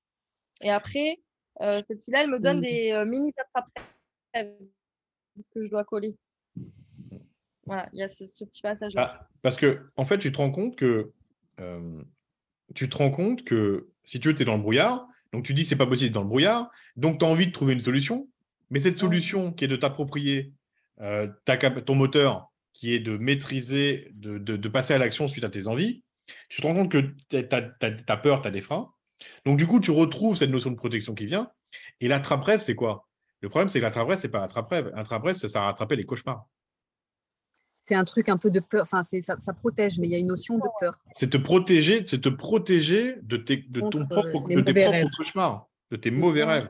Et 0.61 0.69
après, 0.69 1.19
euh, 1.61 1.81
cette 1.81 2.03
fille-là, 2.03 2.23
elle 2.23 2.29
me 2.29 2.39
donne 2.39 2.59
mmh. 2.59 2.61
des 2.61 2.91
euh, 2.91 3.05
mini 3.05 3.33
attrape 3.37 3.69
que 4.33 5.61
je 5.61 5.69
dois 5.69 5.83
coller. 5.83 6.15
Voilà, 7.65 7.89
il 7.93 7.99
y 7.99 8.03
a 8.03 8.07
ce, 8.07 8.23
petit 8.45 8.61
passage-là. 8.61 9.17
Ah, 9.19 9.29
parce 9.41 9.57
que, 9.57 9.89
en 9.97 10.05
fait, 10.05 10.19
tu 10.19 10.31
te 10.31 10.37
rends 10.37 10.51
compte 10.51 10.75
que 10.75 11.11
euh, 11.59 12.01
tu 12.73 12.89
te 12.89 12.97
rends 12.97 13.11
compte 13.11 13.43
que 13.43 13.89
si 14.03 14.19
tu 14.19 14.27
veux, 14.27 14.35
tu 14.35 14.43
es 14.43 14.45
dans 14.45 14.55
le 14.55 14.61
brouillard, 14.61 15.07
donc 15.33 15.43
tu 15.43 15.53
dis 15.53 15.65
c'est 15.65 15.75
pas 15.75 15.87
possible 15.87 16.13
dans 16.13 16.21
le 16.21 16.27
brouillard, 16.27 16.69
donc 16.95 17.19
tu 17.19 17.25
as 17.25 17.27
envie 17.27 17.47
de 17.47 17.51
trouver 17.51 17.73
une 17.73 17.81
solution, 17.81 18.29
mais 18.69 18.79
cette 18.79 18.97
solution 18.97 19.51
qui 19.51 19.65
est 19.65 19.67
de 19.67 19.75
t'approprier 19.75 20.53
ton 20.97 21.95
moteur, 21.95 22.51
qui 22.73 22.93
est 22.93 22.99
de 22.99 23.17
maîtriser, 23.17 24.11
de, 24.13 24.37
de 24.37 24.69
passer 24.69 24.93
à 24.93 24.97
l'action 24.97 25.27
suite 25.27 25.43
à 25.43 25.49
tes 25.49 25.67
envies, 25.67 26.03
tu 26.49 26.61
te 26.61 26.67
rends 26.67 26.73
compte 26.73 26.91
que 26.91 27.13
tu 27.29 27.37
as, 27.37 28.17
peur, 28.17 28.41
tu 28.41 28.47
as 28.47 28.51
des 28.51 28.61
freins. 28.61 28.91
Donc, 29.45 29.57
du 29.57 29.67
coup, 29.67 29.79
tu 29.79 29.91
retrouves 29.91 30.35
cette 30.35 30.49
notion 30.49 30.71
de 30.71 30.75
protection 30.75 31.13
qui 31.15 31.25
vient. 31.25 31.51
Et 31.99 32.07
l'attrape-rêve, 32.07 32.61
c'est 32.61 32.75
quoi? 32.75 33.07
Le 33.41 33.49
problème, 33.49 33.69
c'est 33.69 33.79
que 33.79 33.83
l'attrape-rêve, 33.83 34.17
c'est 34.17 34.29
pas 34.29 34.39
l'attrape-rêve. 34.39 34.91
L'attrape-rêve, 34.95 35.35
ça 35.35 35.47
sert 35.49 35.61
à 35.61 35.65
rattraper 35.65 35.95
les 35.95 36.05
cauchemars. 36.05 36.47
C'est 37.83 37.95
un 37.95 38.03
truc 38.03 38.29
un 38.29 38.37
peu 38.37 38.49
de 38.49 38.59
peur. 38.59 38.81
Enfin, 38.81 39.03
ça, 39.03 39.35
ça 39.39 39.53
protège, 39.53 39.99
mais 39.99 40.07
il 40.07 40.11
y 40.11 40.15
a 40.15 40.17
une 40.17 40.27
notion 40.27 40.57
de 40.57 40.67
peur. 40.79 40.95
C'est 41.11 41.29
te 41.29 41.37
protéger, 41.37 42.03
c'est 42.05 42.21
te 42.21 42.29
protéger 42.29 43.17
de 43.21 43.37
tes, 43.37 43.57
de 43.57 43.81
ton 43.81 44.07
propre, 44.07 44.49
de 44.49 44.61
tes 44.61 44.73
propres 44.73 45.15
cauchemars, 45.15 45.67
de 45.91 45.97
tes 45.97 46.09
mauvais 46.09 46.43
rêves. 46.43 46.69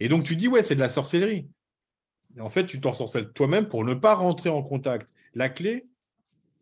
Et 0.00 0.08
donc, 0.08 0.24
tu 0.24 0.36
dis, 0.36 0.48
ouais, 0.48 0.62
c'est 0.62 0.74
de 0.74 0.80
la 0.80 0.90
sorcellerie. 0.90 1.48
en 2.38 2.50
fait, 2.50 2.66
tu 2.66 2.80
t'en 2.80 2.92
sorcelles 2.92 3.32
toi-même 3.32 3.68
pour 3.68 3.84
ne 3.84 3.94
pas 3.94 4.14
rentrer 4.14 4.50
en 4.50 4.62
contact. 4.62 5.08
La 5.32 5.48
clé, 5.48 5.86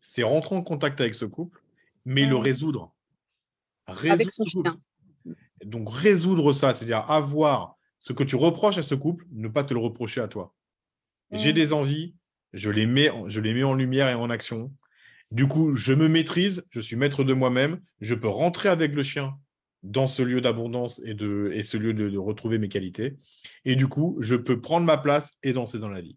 c'est 0.02 0.24
rentrer 0.24 0.54
en 0.54 0.62
contact 0.62 1.00
avec 1.00 1.14
ce 1.14 1.24
couple, 1.24 1.62
mais 2.04 2.26
le 2.26 2.36
résoudre. 2.36 2.94
Avec 3.86 4.30
son 4.30 4.44
chien. 4.44 4.62
Donc, 5.64 5.88
résoudre 5.90 6.52
ça, 6.52 6.74
c'est-à-dire 6.74 7.10
avoir 7.10 7.76
ce 7.98 8.12
que 8.12 8.24
tu 8.24 8.36
reproches 8.36 8.78
à 8.78 8.82
ce 8.82 8.94
couple, 8.94 9.24
ne 9.30 9.48
pas 9.48 9.64
te 9.64 9.72
le 9.72 9.80
reprocher 9.80 10.20
à 10.20 10.28
toi. 10.28 10.54
J'ai 11.30 11.54
des 11.54 11.72
envies, 11.72 12.14
je 12.52 12.68
les, 12.68 12.84
mets, 12.84 13.10
je 13.28 13.40
les 13.40 13.54
mets 13.54 13.62
en 13.62 13.74
lumière 13.74 14.08
et 14.08 14.14
en 14.14 14.28
action. 14.28 14.74
Du 15.30 15.48
coup, 15.48 15.74
je 15.74 15.94
me 15.94 16.08
maîtrise, 16.08 16.66
je 16.70 16.80
suis 16.80 16.96
maître 16.96 17.24
de 17.24 17.32
moi-même, 17.32 17.80
je 18.00 18.14
peux 18.14 18.28
rentrer 18.28 18.68
avec 18.68 18.92
le 18.92 19.02
chien 19.02 19.38
dans 19.82 20.06
ce 20.06 20.22
lieu 20.22 20.40
d'abondance 20.40 21.00
et, 21.04 21.14
de, 21.14 21.50
et 21.54 21.62
ce 21.62 21.76
lieu 21.76 21.94
de, 21.94 22.18
retrouver 22.18 22.58
mes 22.58 22.68
qualités. 22.68 23.16
Et 23.64 23.76
du 23.76 23.88
coup, 23.88 24.16
je 24.20 24.36
peux 24.36 24.60
prendre 24.60 24.84
ma 24.84 24.98
place 24.98 25.30
et 25.42 25.52
danser 25.52 25.78
dans 25.78 25.88
la 25.88 26.00
vie. 26.00 26.16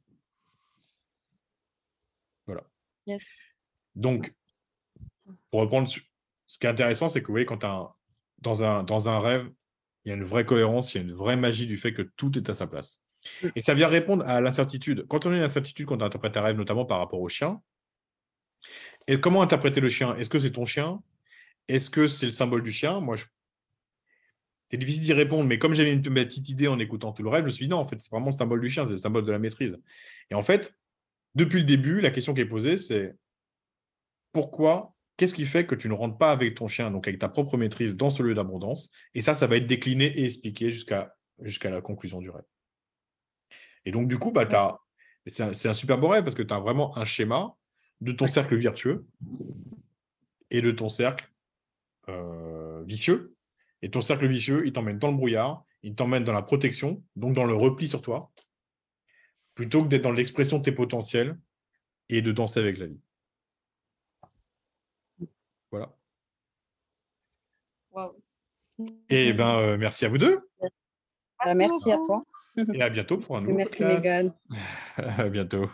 Voilà. 2.45 2.63
Donc, 3.95 4.33
pour 5.51 5.61
reprendre, 5.61 5.87
ce 5.87 6.59
qui 6.59 6.65
est 6.65 6.69
intéressant, 6.69 7.09
c'est 7.09 7.21
que 7.21 7.27
vous 7.27 7.33
voyez, 7.33 7.45
quand 7.45 7.63
dans, 8.39 8.63
un, 8.63 8.83
dans 8.83 9.09
un 9.09 9.19
rêve, 9.19 9.49
il 10.03 10.09
y 10.09 10.11
a 10.11 10.15
une 10.15 10.23
vraie 10.23 10.45
cohérence, 10.45 10.93
il 10.93 10.97
y 10.97 11.01
a 11.01 11.03
une 11.03 11.13
vraie 11.13 11.35
magie 11.35 11.65
du 11.65 11.77
fait 11.77 11.93
que 11.93 12.03
tout 12.03 12.37
est 12.37 12.49
à 12.49 12.53
sa 12.53 12.67
place. 12.67 13.01
Et 13.55 13.63
ça 13.63 13.73
vient 13.73 13.87
répondre 13.87 14.23
à 14.27 14.39
l'incertitude. 14.39 15.05
Quand 15.09 15.25
on 15.25 15.31
a 15.31 15.35
une 15.35 15.41
incertitude 15.41 15.87
quand 15.87 16.01
on 16.01 16.05
interprète 16.05 16.37
un 16.37 16.41
rêve, 16.41 16.57
notamment 16.57 16.85
par 16.85 16.99
rapport 16.99 17.21
au 17.21 17.29
chien, 17.29 17.59
et 19.07 19.19
comment 19.19 19.41
interpréter 19.41 19.81
le 19.81 19.89
chien? 19.89 20.15
Est-ce 20.15 20.29
que 20.29 20.39
c'est 20.39 20.51
ton 20.51 20.65
chien? 20.65 21.01
Est-ce 21.67 21.89
que 21.89 22.07
c'est 22.07 22.27
le 22.27 22.33
symbole 22.33 22.63
du 22.63 22.71
chien? 22.71 22.99
Moi, 22.99 23.15
je 23.15 23.25
c'est 24.69 24.77
difficile 24.77 25.03
d'y 25.03 25.13
répondre, 25.13 25.47
mais 25.47 25.59
comme 25.59 25.75
j'avais 25.75 25.93
une 25.93 26.01
petite 26.01 26.49
idée 26.49 26.67
en 26.67 26.79
écoutant 26.79 27.11
tout 27.11 27.21
le 27.21 27.29
rêve, 27.29 27.41
je 27.41 27.45
me 27.45 27.51
suis 27.51 27.65
dit 27.65 27.69
non, 27.69 27.77
en 27.77 27.85
fait, 27.85 28.01
c'est 28.01 28.09
vraiment 28.09 28.27
le 28.27 28.33
symbole 28.33 28.61
du 28.61 28.69
chien, 28.69 28.85
c'est 28.85 28.93
le 28.93 28.97
symbole 28.97 29.23
de 29.23 29.31
la 29.31 29.37
maîtrise. 29.37 29.77
Et 30.31 30.35
en 30.35 30.41
fait, 30.41 30.73
depuis 31.35 31.59
le 31.59 31.65
début, 31.65 32.01
la 32.01 32.09
question 32.09 32.33
qui 32.33 32.41
est 32.41 32.45
posée, 32.45 32.77
c'est 32.77 33.15
pourquoi, 34.35 34.93
qu'est-ce 35.15 35.33
qui 35.33 35.45
fait 35.45 35.65
que 35.65 35.75
tu 35.75 35.87
ne 35.87 35.93
rentres 35.93 36.17
pas 36.17 36.33
avec 36.33 36.55
ton 36.55 36.67
chien, 36.67 36.91
donc 36.91 37.07
avec 37.07 37.21
ta 37.21 37.29
propre 37.29 37.55
maîtrise, 37.55 37.95
dans 37.95 38.09
ce 38.09 38.21
lieu 38.21 38.33
d'abondance 38.33 38.91
Et 39.13 39.21
ça, 39.21 39.33
ça 39.33 39.47
va 39.47 39.55
être 39.55 39.65
décliné 39.65 40.07
et 40.07 40.25
expliqué 40.25 40.71
jusqu'à 40.71 41.15
jusqu'à 41.39 41.69
la 41.69 41.79
conclusion 41.79 42.19
du 42.19 42.29
rêve. 42.29 42.43
Et 43.85 43.93
donc, 43.93 44.09
du 44.09 44.19
coup, 44.19 44.31
bah, 44.31 44.45
c'est 45.25 45.43
un, 45.43 45.51
un, 45.51 45.73
super 45.73 45.97
beau 45.97 46.09
rêve 46.09 46.25
parce 46.25 46.35
que 46.35 46.43
tu 46.43 46.53
as 46.53 46.59
vraiment 46.59 46.97
un 46.97 47.05
schéma 47.05 47.55
de 48.01 48.11
ton 48.11 48.27
cercle 48.27 48.57
vertueux 48.57 49.05
et 50.51 50.61
de 50.61 50.71
ton 50.71 50.89
cercle 50.89 51.31
euh, 52.09 52.83
vicieux 52.83 53.37
et 53.81 53.89
ton 53.89 54.01
cercle 54.01 54.27
vicieux, 54.27 54.67
il 54.67 54.73
t'emmène 54.73 54.99
dans 54.99 55.11
le 55.11 55.15
brouillard, 55.15 55.63
il 55.81 55.95
t'emmène 55.95 56.25
dans 56.25 56.33
la 56.33 56.41
protection, 56.41 57.01
donc 57.15 57.35
dans 57.35 57.45
le 57.45 57.55
repli 57.55 57.87
sur 57.87 58.01
toi, 58.01 58.33
plutôt 59.53 59.81
que 59.81 59.87
d'être 59.87 60.01
dans 60.01 60.11
l'expression 60.11 60.57
de 60.57 60.63
tes 60.63 60.73
potentiels 60.73 61.39
et 62.09 62.21
de 62.21 62.33
danser 62.33 62.59
avec 62.59 62.77
la 62.77 62.87
vie. 62.87 62.99
Voilà. 65.71 65.95
Et 69.09 69.29
eh 69.29 69.33
ben, 69.33 69.57
euh, 69.57 69.77
merci 69.77 70.05
à 70.05 70.09
vous 70.09 70.17
deux. 70.17 70.39
Merci, 71.55 71.91
à 71.91 71.97
toi. 71.97 72.23
Et 72.73 72.81
à 72.81 72.89
bientôt 72.89 73.17
pour 73.17 73.37
un 73.37 73.41
nouveau 73.41 73.55
Merci, 73.55 73.83
Megan. 73.83 74.33
à 74.97 75.29
bientôt. 75.29 75.69